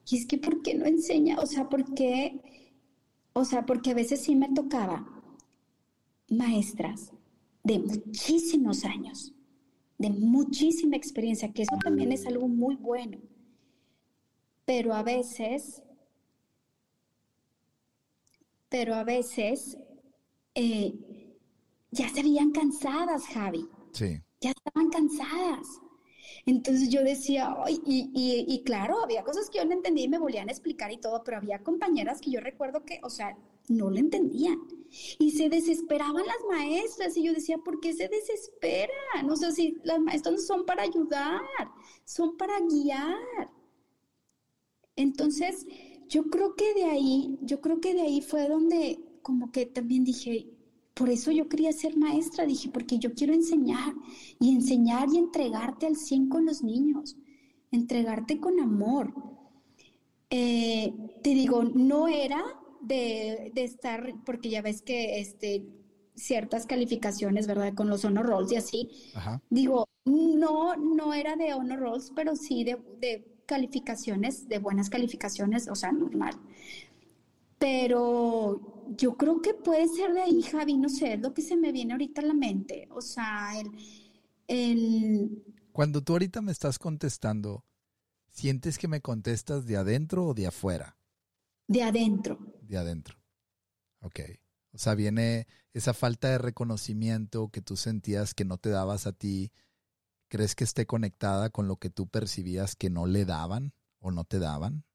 [0.09, 1.39] y es que, ¿por qué no enseña?
[1.39, 2.39] O sea, ¿por qué?
[3.33, 5.07] O sea, porque a veces sí me tocaba
[6.29, 7.11] maestras
[7.63, 9.33] de muchísimos años,
[9.97, 13.19] de muchísima experiencia, que eso también es algo muy bueno.
[14.65, 15.83] Pero a veces,
[18.69, 19.77] pero a veces
[20.55, 20.93] eh,
[21.91, 23.67] ya se veían cansadas, Javi.
[23.91, 24.21] Sí.
[24.41, 25.67] Ya estaban cansadas.
[26.45, 28.09] Entonces yo decía, y,
[28.47, 31.23] y, claro, había cosas que yo no entendía y me volvían a explicar y todo,
[31.23, 33.37] pero había compañeras que yo recuerdo que, o sea,
[33.69, 34.59] no lo entendían.
[35.19, 39.29] Y se desesperaban las maestras y yo decía, ¿por qué se desesperan?
[39.29, 41.41] O sea, si las maestras no son para ayudar,
[42.03, 43.49] son para guiar.
[44.95, 45.65] Entonces,
[46.09, 50.03] yo creo que de ahí, yo creo que de ahí fue donde como que también
[50.03, 50.47] dije,
[50.95, 53.93] por eso yo quería ser maestra, dije, porque yo quiero enseñar
[54.39, 57.15] y enseñar y entregarte al 100 con los niños,
[57.71, 59.13] entregarte con amor.
[60.31, 60.93] Eh,
[61.23, 62.43] te digo, no era
[62.81, 65.65] de, estar, porque ya ves que este,
[66.15, 67.73] ciertas calificaciones, ¿verdad?
[67.73, 68.89] Con los honor rolls y así.
[69.49, 75.67] Digo, no, no era de honor rolls, pero sí de, de calificaciones, de buenas calificaciones,
[75.67, 76.35] o sea, normal.
[77.57, 81.57] Pero yo creo que puede ser de ahí, Javi, no sé, es lo que se
[81.57, 82.87] me viene ahorita a la mente.
[82.91, 83.71] O sea, el,
[84.47, 85.43] el...
[85.71, 87.65] Cuando tú ahorita me estás contestando,
[88.31, 90.97] ¿sientes que me contestas de adentro o de afuera?
[91.67, 92.39] De adentro.
[92.69, 93.17] De adentro.
[93.99, 94.19] Ok.
[94.71, 99.11] O sea, viene esa falta de reconocimiento que tú sentías que no te dabas a
[99.11, 99.51] ti.
[100.27, 104.23] ¿Crees que esté conectada con lo que tú percibías que no le daban o no
[104.23, 104.85] te daban?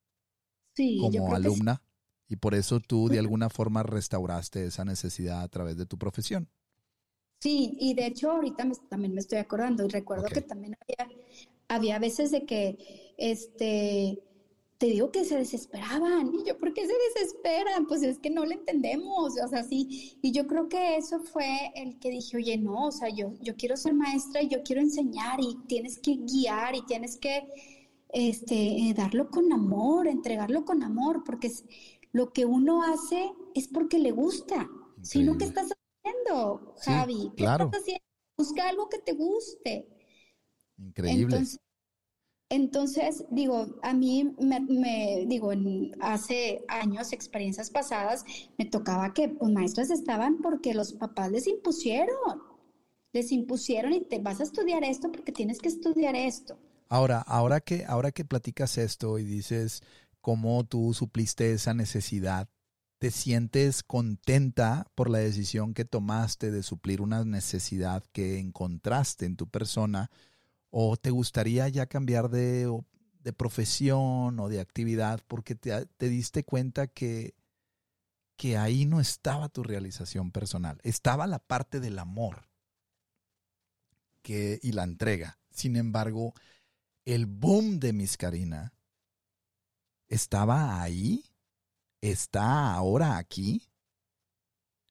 [0.77, 0.99] Sí.
[1.01, 1.83] Como alumna.
[2.29, 6.49] Y por eso tú de alguna forma restauraste esa necesidad a través de tu profesión.
[7.41, 11.17] Sí, y de hecho ahorita también me estoy acordando y recuerdo que también había,
[11.69, 14.23] había veces de que, este,
[14.85, 16.35] te digo que se desesperaban.
[16.35, 17.87] Y yo, ¿por qué se desesperan?
[17.87, 19.33] Pues es que no le entendemos.
[19.43, 20.19] O sea, sí.
[20.21, 23.57] Y yo creo que eso fue el que dije, oye, no, o sea, yo, yo
[23.57, 27.49] quiero ser maestra y yo quiero enseñar y tienes que guiar y tienes que
[28.11, 31.51] este, darlo con amor, entregarlo con amor, porque
[32.13, 34.69] lo que uno hace es porque le gusta.
[35.01, 37.33] Sino, ¿qué estás haciendo, Javi?
[37.35, 37.67] ¿Qué claro.
[37.67, 38.05] estás haciendo?
[38.37, 39.89] Busca algo que te guste.
[40.77, 41.37] Increíble.
[41.37, 41.59] Entonces,
[43.31, 48.25] digo, a mí me, digo, en, hace años, experiencias pasadas,
[48.59, 52.43] me tocaba que pues, maestras estaban porque los papás les impusieron,
[53.13, 56.59] les impusieron y te vas a estudiar esto porque tienes que estudiar esto.
[56.89, 59.83] Ahora, ahora que, ahora que platicas esto y dices
[60.21, 62.49] cómo tú supliste esa necesidad,
[62.99, 69.37] ¿te sientes contenta por la decisión que tomaste de suplir una necesidad que encontraste en
[69.37, 70.11] tu persona?
[70.77, 72.69] ¿O te gustaría ya cambiar de,
[73.21, 77.37] de profesión o de actividad porque te, te diste cuenta que,
[78.37, 80.81] que ahí no estaba tu realización personal?
[80.83, 82.49] Estaba la parte del amor
[84.21, 85.39] que, y la entrega.
[85.53, 86.35] Sin embargo,
[87.05, 88.75] el boom de Miss Karina
[90.09, 91.25] estaba ahí,
[92.01, 93.71] está ahora aquí,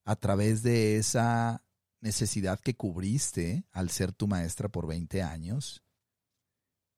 [0.06, 1.62] a través de esa
[2.04, 5.82] necesidad que cubriste al ser tu maestra por 20 años?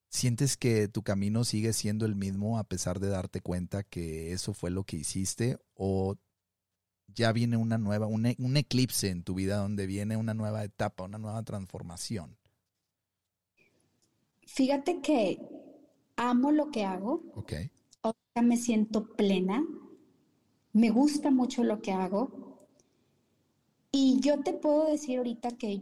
[0.10, 4.54] ¿Sientes que tu camino sigue siendo el mismo a pesar de darte cuenta que eso
[4.54, 5.58] fue lo que hiciste?
[5.76, 6.16] ¿O
[7.08, 10.64] ya viene una nueva, un, e, un eclipse en tu vida donde viene una nueva
[10.64, 12.38] etapa, una nueva transformación?
[14.48, 15.40] Fíjate que
[16.16, 17.24] amo lo que hago.
[17.36, 17.54] Ok.
[18.42, 19.64] me siento plena.
[20.74, 22.55] Me gusta mucho lo que hago
[23.98, 25.82] y yo te puedo decir ahorita que,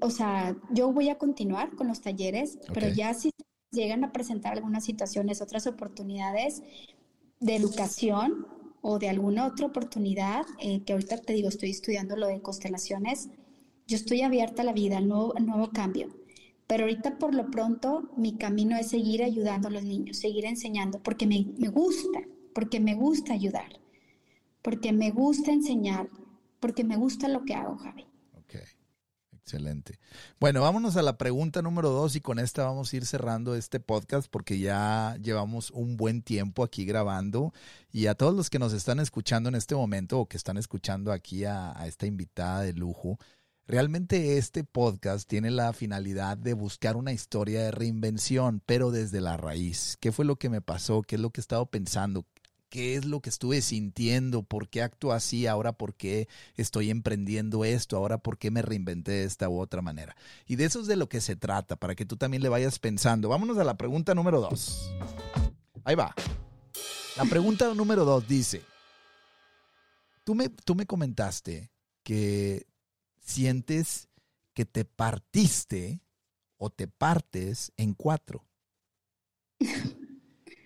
[0.00, 3.32] o sea, yo voy a continuar con los talleres, pero ya si
[3.70, 6.62] llegan a presentar algunas situaciones, otras oportunidades
[7.38, 8.46] de educación
[8.80, 13.28] o de alguna otra oportunidad, eh, que ahorita te digo, estoy estudiando lo de constelaciones,
[13.86, 16.08] yo estoy abierta a la vida, al nuevo, nuevo cambio.
[16.66, 21.02] Pero ahorita por lo pronto mi camino es seguir ayudando a los niños, seguir enseñando,
[21.02, 22.20] porque me, me gusta,
[22.54, 23.78] porque me gusta ayudar,
[24.62, 26.08] porque me gusta enseñar,
[26.60, 28.06] porque me gusta lo que hago, Javi.
[28.34, 28.56] Ok,
[29.32, 29.98] excelente.
[30.38, 33.80] Bueno, vámonos a la pregunta número dos y con esta vamos a ir cerrando este
[33.80, 37.52] podcast porque ya llevamos un buen tiempo aquí grabando
[37.90, 41.10] y a todos los que nos están escuchando en este momento o que están escuchando
[41.10, 43.18] aquí a, a esta invitada de lujo.
[43.66, 49.36] Realmente este podcast tiene la finalidad de buscar una historia de reinvención, pero desde la
[49.36, 49.96] raíz.
[50.00, 51.02] ¿Qué fue lo que me pasó?
[51.02, 52.26] ¿Qué es lo que he estado pensando?
[52.70, 57.64] Qué es lo que estuve sintiendo, por qué actúo así, ahora por qué estoy emprendiendo
[57.64, 60.16] esto, ahora por qué me reinventé de esta u otra manera.
[60.46, 62.78] Y de eso es de lo que se trata, para que tú también le vayas
[62.78, 63.28] pensando.
[63.28, 64.90] Vámonos a la pregunta número dos.
[65.84, 66.14] Ahí va.
[67.16, 68.62] La pregunta número dos dice,
[70.24, 71.70] tú me, tú me comentaste
[72.04, 72.66] que
[73.20, 74.08] sientes
[74.54, 76.00] que te partiste
[76.56, 78.46] o te partes en cuatro.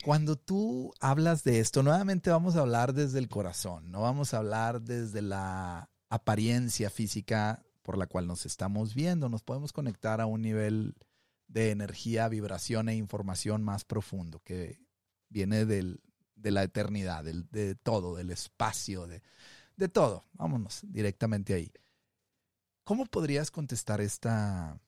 [0.04, 4.38] Cuando tú hablas de esto, nuevamente vamos a hablar desde el corazón, no vamos a
[4.38, 10.26] hablar desde la apariencia física por la cual nos estamos viendo, nos podemos conectar a
[10.26, 10.94] un nivel
[11.46, 14.78] de energía, vibración e información más profundo que
[15.30, 16.02] viene del,
[16.34, 19.22] de la eternidad, del, de todo, del espacio, de,
[19.76, 20.26] de todo.
[20.34, 21.72] Vámonos directamente ahí.
[22.84, 24.78] ¿Cómo podrías contestar esta,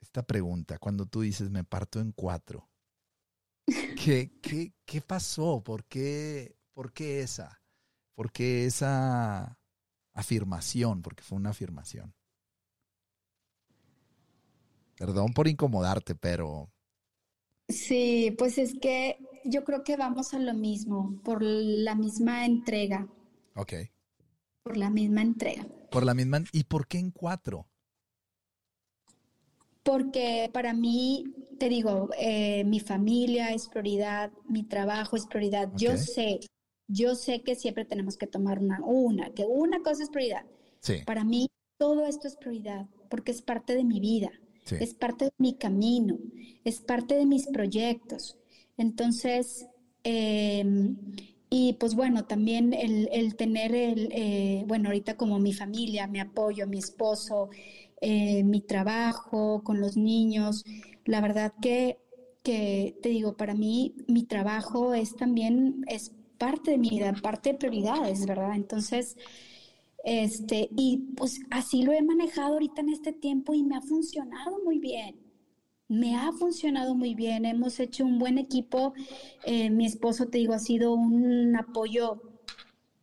[0.00, 2.66] esta pregunta cuando tú dices me parto en cuatro?
[3.66, 5.62] ¿Qué, qué, qué pasó?
[5.62, 7.60] ¿Por qué, ¿Por qué esa?
[8.14, 9.58] ¿Por qué esa
[10.12, 11.02] afirmación?
[11.02, 12.14] Porque fue una afirmación.
[14.96, 16.70] Perdón por incomodarte, pero...
[17.68, 23.08] Sí, pues es que yo creo que vamos a lo mismo, por la misma entrega.
[23.56, 23.72] Ok.
[24.62, 25.66] Por la misma entrega.
[25.90, 26.44] Por la misma...
[26.52, 27.66] ¿Y por qué en cuatro?
[29.84, 31.24] Porque para mí,
[31.58, 35.70] te digo, eh, mi familia es prioridad, mi trabajo es prioridad.
[35.76, 36.40] Yo sé,
[36.88, 40.46] yo sé que siempre tenemos que tomar una, una, que una cosa es prioridad.
[40.80, 40.94] Sí.
[41.04, 44.30] Para mí, todo esto es prioridad, porque es parte de mi vida,
[44.70, 46.18] es parte de mi camino,
[46.64, 48.38] es parte de mis proyectos.
[48.78, 49.66] Entonces,
[50.02, 50.96] em,
[51.50, 56.66] y pues bueno, también el, tener el, eh, bueno, ahorita como mi familia, mi apoyo,
[56.66, 57.50] mi esposo,
[58.10, 60.64] eh, mi trabajo con los niños,
[61.04, 61.98] la verdad que,
[62.42, 67.52] que te digo, para mí mi trabajo es también, es parte de mi vida, parte
[67.52, 68.54] de prioridades, ¿verdad?
[68.56, 69.16] Entonces,
[70.04, 74.60] Este, y pues así lo he manejado ahorita en este tiempo y me ha funcionado
[74.64, 75.16] muy bien.
[75.88, 78.94] Me ha funcionado muy bien, hemos hecho un buen equipo.
[79.44, 82.22] Eh, mi esposo, te digo, ha sido un apoyo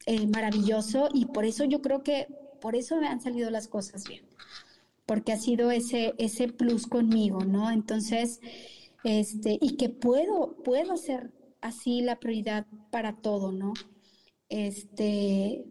[0.06, 2.28] eh, maravilloso y por eso yo creo que
[2.62, 4.24] por eso me han salido las cosas bien,
[5.06, 7.72] porque ha sido ese, ese plus conmigo, ¿no?
[7.72, 8.40] Entonces,
[9.04, 11.32] este, y que puedo, puedo ser
[11.62, 13.74] así la prioridad para todo, ¿no?
[14.50, 15.66] Este,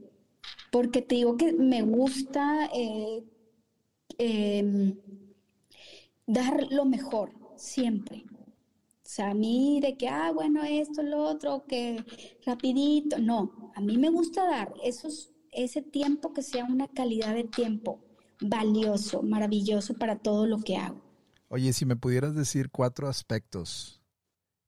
[0.71, 3.25] porque te digo que me gusta eh,
[4.19, 4.97] em,
[6.27, 8.25] dar lo mejor siempre.
[9.05, 12.05] O sea, a mí de que, ah, bueno, esto, lo otro, que
[12.47, 17.45] rapidito, no, a mí me gusta dar esos, ese tiempo que sea una calidad de
[17.45, 18.01] tiempo
[18.41, 21.01] valioso, maravilloso para todo lo que hago.
[21.49, 24.01] Oye, si me pudieras decir cuatro aspectos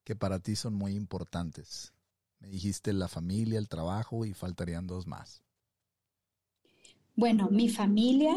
[0.05, 1.93] que para ti son muy importantes.
[2.41, 5.43] Me dijiste la familia, el trabajo y faltarían dos más.
[7.15, 8.35] Bueno, mi familia,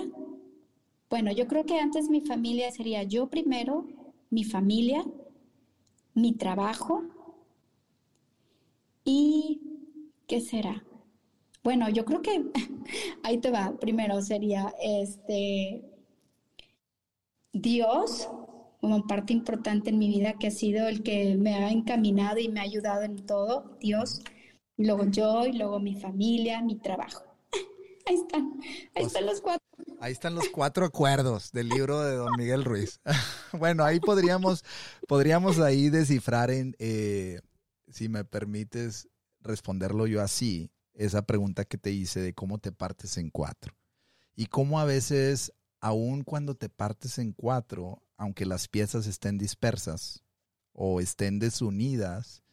[1.10, 3.88] bueno, yo creo que antes mi familia sería yo primero,
[4.30, 5.04] mi familia,
[6.14, 7.04] mi trabajo
[9.04, 9.62] y
[10.28, 10.84] ¿qué será?
[11.66, 12.46] Bueno, yo creo que
[13.24, 13.76] ahí te va.
[13.80, 15.84] Primero sería este
[17.52, 18.30] Dios
[18.80, 22.50] como parte importante en mi vida que ha sido el que me ha encaminado y
[22.50, 24.22] me ha ayudado en todo, Dios,
[24.78, 27.24] luego yo y luego mi familia, mi trabajo.
[28.06, 28.60] Ahí están,
[28.94, 29.66] ahí están los cuatro.
[30.00, 33.00] Ahí están los cuatro acuerdos del libro de Don Miguel Ruiz.
[33.54, 34.64] bueno, ahí podríamos,
[35.08, 37.40] podríamos ahí descifrar en, eh,
[37.88, 39.10] si me permites
[39.40, 43.76] responderlo yo así, esa pregunta que te hice de cómo te partes en cuatro.
[44.36, 50.24] Y cómo a veces, aun cuando te partes en cuatro, aunque las piezas estén dispersas
[50.74, 52.44] o estén desunidas,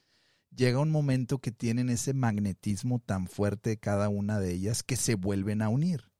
[0.54, 5.14] llega un momento que tienen ese magnetismo tan fuerte cada una de ellas que se
[5.14, 6.10] vuelven a unir.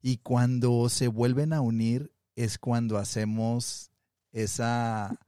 [0.00, 3.90] Y cuando se vuelven a unir es cuando hacemos
[4.32, 5.18] esa,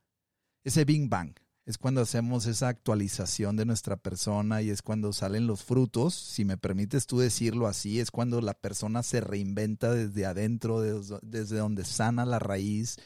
[0.64, 1.35] ese Bing Bang,
[1.66, 6.44] es cuando hacemos esa actualización de nuestra persona y es cuando salen los frutos, si
[6.44, 10.80] me permites tú decirlo así, es cuando la persona se reinventa desde adentro,
[11.22, 12.98] desde, donde sana la raíz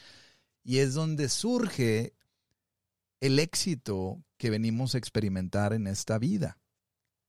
[0.63, 2.13] y es donde surge
[3.19, 6.59] el éxito que venimos a experimentar en esta vida,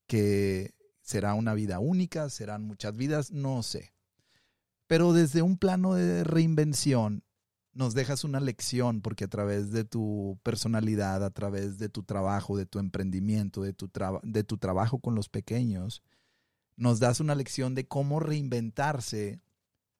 [0.05, 3.95] que será una vida única, serán muchas vidas, no sé.
[4.85, 7.23] Pero desde un plano de reinvención
[7.73, 12.55] nos dejas una lección porque a través de tu personalidad, a través de tu trabajo,
[12.57, 13.89] de tu emprendimiento, de tu,
[14.23, 16.03] de tu trabajo con los pequeños,
[16.75, 19.41] nos das una lección de cómo reinventarse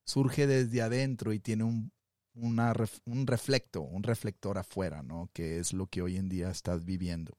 [0.04, 1.92] surge desde adentro y tiene un,
[2.34, 5.30] un reflecto, un reflector afuera, ¿no?
[5.32, 7.38] Que es lo que hoy en día estás viviendo.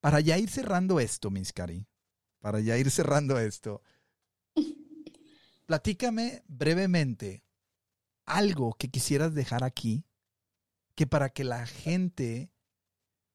[0.00, 1.86] Para ya ir cerrando esto, Miss Cari,
[2.40, 3.82] para ya ir cerrando esto,
[5.66, 7.44] platícame brevemente
[8.26, 10.04] algo que quisieras dejar aquí,
[10.94, 12.52] que para que la gente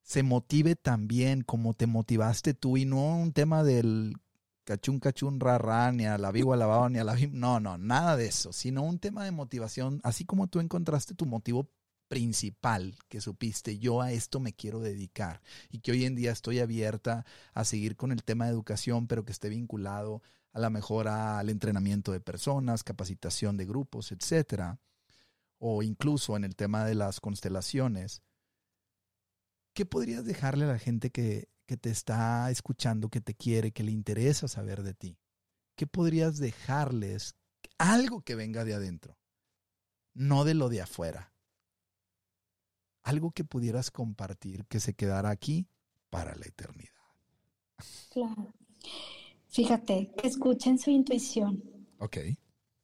[0.03, 4.15] se motive también como te motivaste tú y no un tema del
[4.63, 8.27] cachún, cachún, rara, ni a la viva lavado, ni a la No, no, nada de
[8.27, 11.69] eso, sino un tema de motivación, así como tú encontraste tu motivo
[12.07, 16.59] principal que supiste, yo a esto me quiero dedicar y que hoy en día estoy
[16.59, 20.21] abierta a seguir con el tema de educación, pero que esté vinculado
[20.53, 24.79] a la mejora al entrenamiento de personas, capacitación de grupos, etcétera,
[25.59, 28.21] o incluso en el tema de las constelaciones.
[29.73, 33.83] ¿Qué podrías dejarle a la gente que que te está escuchando, que te quiere, que
[33.83, 35.19] le interesa saber de ti?
[35.75, 37.35] ¿Qué podrías dejarles?
[37.77, 39.19] Algo que venga de adentro,
[40.13, 41.33] no de lo de afuera.
[43.03, 45.67] Algo que pudieras compartir que se quedara aquí
[46.09, 46.91] para la eternidad.
[48.11, 48.53] Claro.
[49.57, 51.63] Fíjate, escuchen su intuición.
[51.97, 52.17] Ok.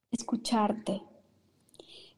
[0.09, 1.03] Escucharte.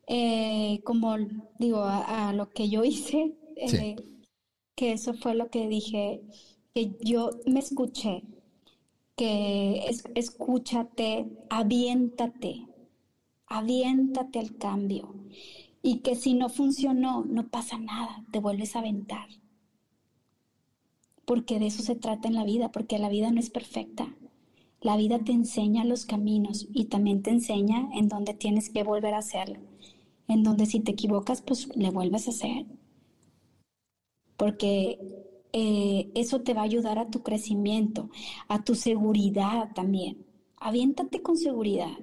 [0.08, 1.18] Eh, como
[1.60, 3.98] digo, a, lo que yo hice, eh,
[4.74, 6.22] que eso fue lo que dije,
[6.74, 8.24] que yo me escuché,
[9.18, 12.66] que escúchate, aviéntate,
[13.48, 15.16] aviéntate al cambio
[15.82, 19.28] y que si no funcionó, no pasa nada, te vuelves a aventar.
[21.26, 24.16] Porque de eso se trata en la vida, porque la vida no es perfecta.
[24.86, 29.16] La vida te enseña los caminos y también te enseña en dónde tienes que volver
[29.16, 29.58] a hacerlo.
[30.28, 32.68] En donde si te equivocas, pues le vuelves a hacer.
[34.38, 35.00] Porque
[35.54, 38.12] eh, eso te va a ayudar a tu crecimiento,
[38.48, 40.24] a tu seguridad también.
[40.58, 41.98] Aviéntate con seguridad,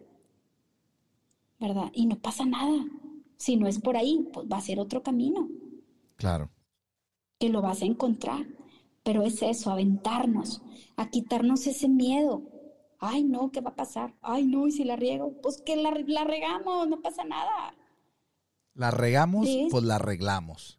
[1.60, 1.92] ¿verdad?
[1.94, 2.84] Y no pasa nada.
[3.36, 5.48] Si no es por ahí, pues va a ser otro camino.
[6.16, 6.50] Claro.
[7.38, 8.44] Que lo vas a encontrar.
[9.04, 10.62] Pero es eso, aventarnos,
[10.96, 12.51] a quitarnos ese miedo,
[13.04, 14.14] Ay, no, ¿qué va a pasar?
[14.22, 17.74] Ay, no, y si la riego, pues que la, la regamos, no pasa nada.
[18.74, 20.78] La regamos, pues la arreglamos.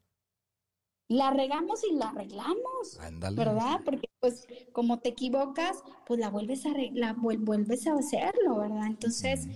[1.09, 2.97] La regamos y la arreglamos.
[3.35, 3.81] ¿Verdad?
[3.83, 8.87] Porque pues como te equivocas, pues la vuelves a la vuelves a hacerlo, ¿verdad?
[8.87, 9.49] Entonces,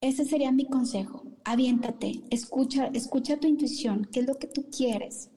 [0.00, 1.24] ese sería mi consejo.
[1.42, 5.28] Aviéntate, escucha, escucha tu intuición, qué es lo que tú quieres.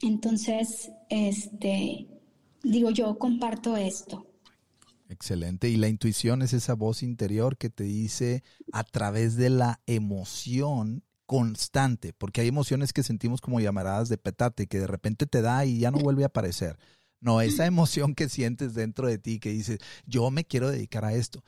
[0.00, 2.08] Entonces, este,
[2.64, 4.26] digo, yo comparto esto.
[5.12, 5.68] Excelente.
[5.68, 8.42] Y la intuición es esa voz interior que te dice
[8.72, 14.66] a través de la emoción constante, porque hay emociones que sentimos como llamaradas de petate,
[14.66, 16.78] que de repente te da y ya no vuelve a aparecer.
[17.20, 21.12] No, esa emoción que sientes dentro de ti que dices, yo me quiero dedicar a
[21.12, 21.44] esto.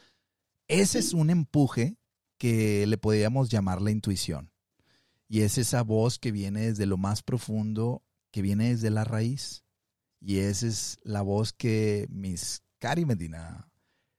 [0.68, 1.96] Ese es un empuje
[2.36, 4.52] que le podríamos llamar la intuición.
[5.26, 9.64] Y es esa voz que viene desde lo más profundo, que viene desde la raíz.
[10.20, 13.66] Y esa es la voz que mis Cari Medina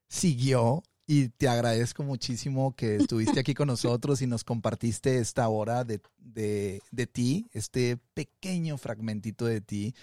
[0.09, 5.83] siguió y te agradezco muchísimo que estuviste aquí con nosotros y nos compartiste esta hora
[5.83, 9.93] de, de, ti, este pequeño fragmentito de ti.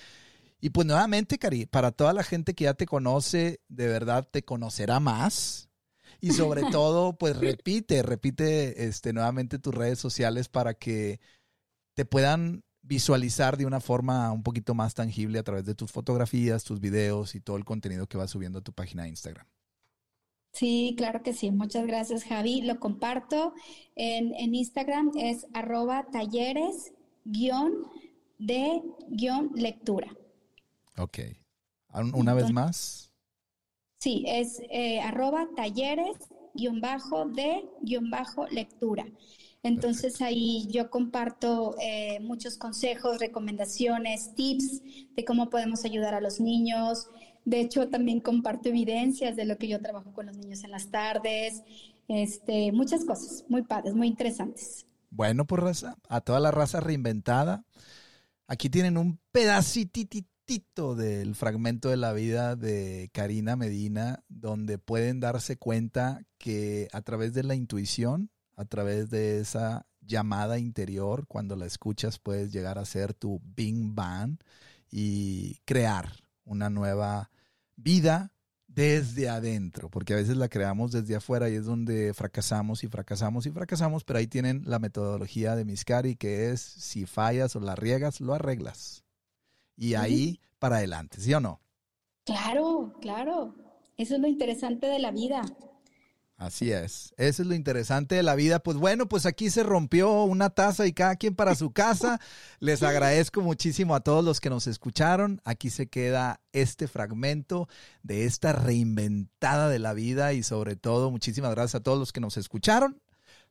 [0.61, 4.45] Y pues nuevamente, Cari, para toda la gente que ya te conoce, de verdad te
[4.45, 5.69] conocerá más.
[6.21, 11.19] Y sobre todo, pues repite, repite este, nuevamente tus redes sociales para que
[11.95, 16.65] te puedan visualizar de una forma un poquito más tangible a través de tus fotografías,
[16.65, 19.47] tus videos y todo el contenido que vas subiendo a tu página de Instagram.
[20.53, 21.51] Sí, claro que sí.
[21.51, 22.61] Muchas gracias, Javi.
[22.61, 23.55] Lo comparto
[23.97, 26.93] en, Instagram, es arroba talleres
[27.25, 27.73] guion
[28.39, 30.15] de guion lectura.
[30.99, 31.21] Ok.
[32.15, 33.13] ¿Una vez más?
[33.99, 36.17] Sí, es eh, arroba talleres
[36.55, 39.07] guion bajo de guion bajo lectura.
[39.63, 44.83] Entonces ahí yo comparto eh, muchos consejos, recomendaciones, tips
[45.15, 47.09] de cómo podemos ayudar a los niños.
[47.45, 50.91] De hecho, también comparto evidencias de lo que yo trabajo con los niños en las
[50.91, 51.63] tardes.
[52.09, 54.87] Este, muchas cosas muy padres, muy interesantes.
[55.11, 57.65] Bueno, pues raza, a toda la raza reinventada.
[58.49, 65.57] Aquí tienen un pedacititito del fragmento de la vida de Karina Medina, donde pueden darse
[65.57, 71.67] cuenta que a través de la intuición a través de esa llamada interior, cuando la
[71.67, 74.39] escuchas puedes llegar a ser tu Bing Bang
[74.91, 76.11] y crear
[76.45, 77.31] una nueva
[77.77, 78.33] vida
[78.67, 83.45] desde adentro, porque a veces la creamos desde afuera y es donde fracasamos y fracasamos
[83.47, 87.77] y fracasamos, pero ahí tienen la metodología de Miscari que es si fallas o la
[87.77, 89.05] riegas, lo arreglas.
[89.77, 91.61] Y ahí para adelante, ¿sí o no?
[92.25, 93.55] Claro, claro.
[93.97, 95.43] Eso es lo interesante de la vida.
[96.43, 97.15] Así es.
[97.19, 98.59] Eso es lo interesante de la vida.
[98.59, 102.21] Pues bueno, pues aquí se rompió una taza y cada quien para su casa.
[102.59, 105.41] Les agradezco muchísimo a todos los que nos escucharon.
[105.45, 107.69] Aquí se queda este fragmento
[108.03, 112.21] de esta reinventada de la vida y sobre todo muchísimas gracias a todos los que
[112.21, 113.01] nos escucharon.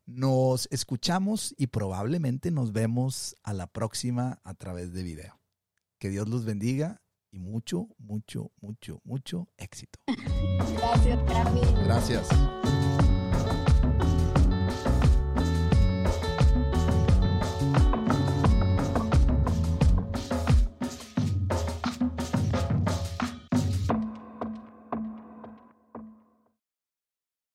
[0.05, 5.39] Nos escuchamos y probablemente nos vemos a la próxima a través de video.
[5.97, 9.99] Que Dios los bendiga y mucho, mucho, mucho, mucho éxito.
[10.77, 11.63] Gracias, Carmen.
[11.85, 12.29] Gracias.